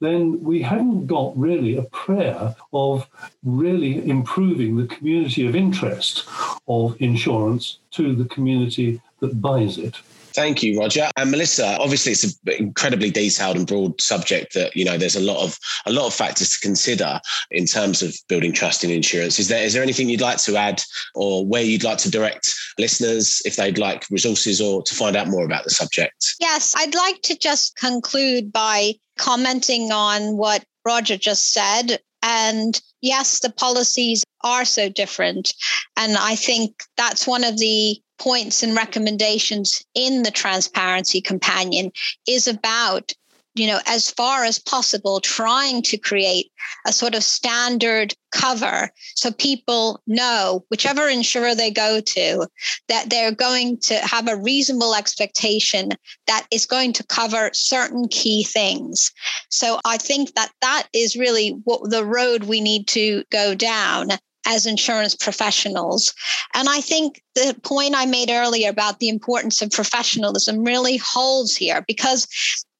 then 0.00 0.42
we 0.42 0.60
haven't 0.60 1.06
got 1.06 1.36
really 1.38 1.76
a 1.76 1.82
prayer 1.82 2.54
of 2.72 3.08
really 3.44 4.08
improving 4.08 4.76
the 4.76 4.86
community 4.88 5.46
of 5.46 5.54
interest 5.54 6.28
of 6.66 7.00
insurance 7.00 7.78
to 7.92 8.14
the 8.14 8.24
community 8.26 9.00
that 9.20 9.40
buys 9.40 9.78
it. 9.78 9.96
Thank 10.34 10.62
you, 10.62 10.78
Roger. 10.78 11.10
And 11.16 11.30
Melissa, 11.30 11.76
obviously 11.78 12.12
it's 12.12 12.24
an 12.24 12.32
incredibly 12.58 13.10
detailed 13.10 13.56
and 13.56 13.66
broad 13.66 14.00
subject 14.00 14.54
that, 14.54 14.74
you 14.76 14.84
know, 14.84 14.96
there's 14.96 15.16
a 15.16 15.20
lot 15.20 15.42
of 15.42 15.58
a 15.86 15.92
lot 15.92 16.06
of 16.06 16.14
factors 16.14 16.50
to 16.50 16.60
consider 16.60 17.20
in 17.50 17.66
terms 17.66 18.02
of 18.02 18.14
building 18.28 18.52
trust 18.52 18.84
in 18.84 18.90
insurance. 18.90 19.38
Is 19.38 19.48
there 19.48 19.64
is 19.64 19.72
there 19.72 19.82
anything 19.82 20.08
you'd 20.08 20.20
like 20.20 20.38
to 20.38 20.56
add 20.56 20.82
or 21.14 21.46
where 21.46 21.62
you'd 21.62 21.84
like 21.84 21.98
to 21.98 22.10
direct 22.10 22.54
listeners 22.78 23.42
if 23.44 23.56
they'd 23.56 23.78
like 23.78 24.06
resources 24.10 24.60
or 24.60 24.82
to 24.82 24.94
find 24.94 25.16
out 25.16 25.28
more 25.28 25.44
about 25.44 25.64
the 25.64 25.70
subject? 25.70 26.34
Yes, 26.40 26.74
I'd 26.76 26.94
like 26.94 27.22
to 27.22 27.36
just 27.36 27.76
conclude 27.76 28.52
by 28.52 28.94
commenting 29.18 29.92
on 29.92 30.36
what 30.36 30.64
Roger 30.84 31.16
just 31.16 31.52
said. 31.52 32.00
And 32.22 32.80
yes, 33.00 33.40
the 33.40 33.50
policies 33.50 34.24
are 34.44 34.64
so 34.64 34.88
different. 34.88 35.52
And 35.96 36.16
I 36.16 36.36
think 36.36 36.84
that's 36.96 37.26
one 37.26 37.44
of 37.44 37.58
the 37.58 38.00
points 38.22 38.62
and 38.62 38.76
recommendations 38.76 39.84
in 39.96 40.22
the 40.22 40.30
transparency 40.30 41.20
companion 41.20 41.90
is 42.28 42.46
about 42.46 43.12
you 43.56 43.66
know 43.66 43.80
as 43.86 44.10
far 44.12 44.44
as 44.44 44.60
possible 44.60 45.18
trying 45.20 45.82
to 45.82 45.96
create 45.98 46.52
a 46.86 46.92
sort 46.92 47.16
of 47.16 47.24
standard 47.24 48.14
cover 48.30 48.90
so 49.16 49.32
people 49.32 50.00
know 50.06 50.64
whichever 50.70 51.08
insurer 51.08 51.52
they 51.56 51.70
go 51.70 52.00
to 52.00 52.46
that 52.88 53.10
they're 53.10 53.34
going 53.34 53.76
to 53.76 53.94
have 53.96 54.28
a 54.28 54.36
reasonable 54.36 54.94
expectation 54.94 55.90
that 56.28 56.46
is 56.52 56.64
going 56.64 56.92
to 56.92 57.04
cover 57.04 57.50
certain 57.52 58.06
key 58.06 58.44
things. 58.44 59.10
So 59.48 59.80
i 59.84 59.96
think 59.96 60.34
that 60.34 60.52
that 60.60 60.86
is 60.94 61.16
really 61.16 61.50
what 61.64 61.90
the 61.90 62.04
road 62.04 62.44
we 62.44 62.60
need 62.60 62.86
to 62.88 63.24
go 63.30 63.56
down 63.56 64.10
as 64.46 64.66
insurance 64.66 65.14
professionals. 65.14 66.14
And 66.54 66.68
I 66.68 66.80
think 66.80 67.22
the 67.34 67.56
point 67.62 67.94
I 67.96 68.06
made 68.06 68.30
earlier 68.30 68.70
about 68.70 68.98
the 68.98 69.08
importance 69.08 69.62
of 69.62 69.70
professionalism 69.70 70.64
really 70.64 70.96
holds 70.96 71.56
here 71.56 71.84
because 71.86 72.26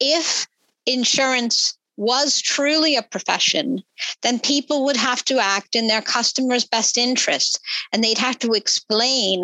if 0.00 0.46
insurance 0.86 1.76
was 1.96 2.40
truly 2.40 2.96
a 2.96 3.02
profession, 3.02 3.82
then 4.22 4.38
people 4.40 4.84
would 4.84 4.96
have 4.96 5.24
to 5.26 5.38
act 5.38 5.76
in 5.76 5.88
their 5.88 6.02
customers' 6.02 6.64
best 6.64 6.96
interest 6.96 7.60
and 7.92 8.02
they'd 8.02 8.18
have 8.18 8.38
to 8.38 8.52
explain 8.52 9.42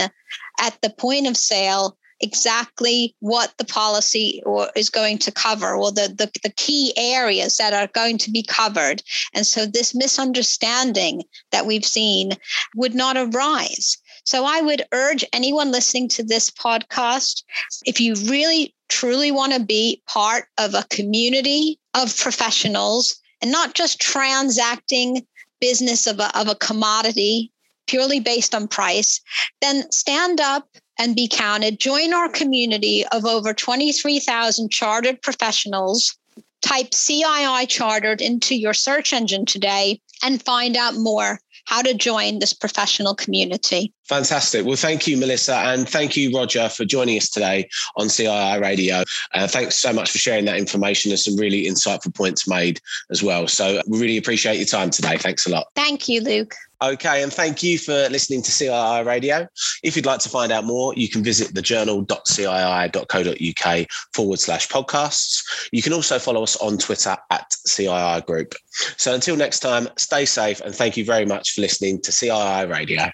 at 0.61 0.81
the 0.83 0.91
point 0.91 1.27
of 1.27 1.37
sale 1.37 1.98
exactly 2.21 3.15
what 3.21 3.53
the 3.59 3.65
policy 3.65 4.43
is 4.75 4.91
going 4.91 5.19
to 5.19 5.33
cover 5.33 5.75
or 5.75 5.93
the, 5.93 6.09
the, 6.09 6.31
the 6.43 6.53
key 6.57 6.93
areas 6.97 7.57
that 7.57 7.73
are 7.73 7.89
going 7.89 8.19
to 8.19 8.31
be 8.31 8.43
covered. 8.43 9.03
And 9.35 9.47
so 9.47 9.67
this 9.67 9.95
misunderstanding 9.95 11.23
that 11.53 11.67
we've 11.67 11.85
seen 11.85 12.33
would 12.77 12.95
not 12.95 13.17
arise. 13.17 13.97
So 14.25 14.45
I 14.45 14.61
would 14.61 14.83
urge 14.93 15.25
anyone 15.33 15.71
listening 15.71 16.09
to 16.11 16.23
this 16.23 16.51
podcast, 16.51 17.43
if 17.87 18.01
you 18.01 18.15
really 18.27 18.75
truly 18.89 19.31
want 19.31 19.53
to 19.53 19.61
be 19.61 20.03
part 20.07 20.47
of 20.59 20.75
a 20.75 20.87
community 20.91 21.79
of 21.95 22.17
professionals 22.17 23.15
and 23.41 23.53
not 23.53 23.75
just 23.75 24.01
transacting 24.01 25.27
business 25.61 26.07
of 26.07 26.21
a, 26.21 26.39
of 26.39 26.49
a 26.49 26.55
commodity 26.55 27.53
purely 27.89 28.21
based 28.21 28.55
on 28.55 28.69
price, 28.69 29.21
then 29.61 29.91
stand 29.91 30.41
up 30.41 30.69
and 30.99 31.17
be 31.17 31.29
counted. 31.29 31.81
Join 31.81 32.13
our 32.13 32.29
community 32.29 33.05
of 33.13 33.25
over 33.25 33.53
23,000 33.53 34.71
chartered 34.71 35.21
professionals. 35.23 36.17
Type 36.61 36.91
CII 36.91 37.69
chartered 37.69 38.21
into 38.21 38.55
your 38.57 38.75
search 38.75 39.13
engine 39.13 39.47
today 39.47 40.01
and 40.23 40.43
find 40.43 40.77
out 40.77 40.95
more 40.97 41.41
how 41.67 41.83
to 41.83 41.95
join 41.95 42.39
this 42.39 42.53
professional 42.53 43.15
community. 43.15 43.93
Fantastic. 44.09 44.65
Well, 44.65 44.77
thank 44.77 45.07
you, 45.07 45.19
Melissa, 45.19 45.55
and 45.55 45.89
thank 45.89 46.17
you, 46.17 46.35
Roger, 46.35 46.69
for 46.71 46.85
joining 46.85 47.19
us 47.19 47.29
today 47.29 47.69
on 47.97 48.07
CII 48.07 48.61
Radio. 48.61 49.03
Uh, 49.35 49.47
thanks 49.47 49.77
so 49.77 49.93
much 49.93 50.11
for 50.11 50.19
sharing 50.19 50.47
that 50.47 50.57
information. 50.57 51.11
There's 51.11 51.25
some 51.25 51.37
really 51.37 51.67
insightful 51.67 52.15
points 52.15 52.49
made 52.49 52.81
as 53.11 53.23
well. 53.23 53.47
So 53.47 53.83
we 53.87 54.01
really 54.01 54.17
appreciate 54.17 54.57
your 54.57 54.67
time 54.67 54.91
today. 54.91 55.19
Thanks 55.19 55.47
a 55.47 55.51
lot. 55.51 55.67
Thank 55.75 56.09
you, 56.09 56.23
Luke. 56.23 56.55
Okay, 56.81 57.25
and 57.25 57.33
thank 57.33 57.61
you 57.63 57.77
for 57.77 58.09
listening 58.09 58.41
to 58.43 58.53
CII 58.53 59.05
Radio. 59.05 59.49
If 59.83 59.97
you'd 59.97 60.07
like 60.07 60.21
to 60.21 60.29
find 60.29 60.53
out 60.53 60.65
more, 60.65 60.95
you 60.95 61.09
can 61.09 61.25
visit 61.25 61.53
thejournal.cii.co.uk 61.53 63.91
forward 64.15 64.39
slash 64.39 64.69
podcasts. 64.69 65.69
You 65.73 65.83
can 65.83 65.93
also 65.93 66.21
follow 66.21 66.45
us 66.45 66.57
on 66.59 66.79
Twitter 66.79 67.17
at 67.31 67.51
CII 67.67 68.25
Group. 68.27 68.55
So 68.97 69.13
until 69.13 69.35
next 69.37 69.59
time, 69.59 69.89
stay 69.97 70.25
safe 70.25 70.61
and 70.61 70.73
thank 70.73 70.97
you 70.97 71.05
very 71.05 71.27
much 71.27 71.55
for 71.55 71.63
listening 71.63 72.01
to 72.03 72.13
CII 72.13 72.71
Radio. 72.71 73.11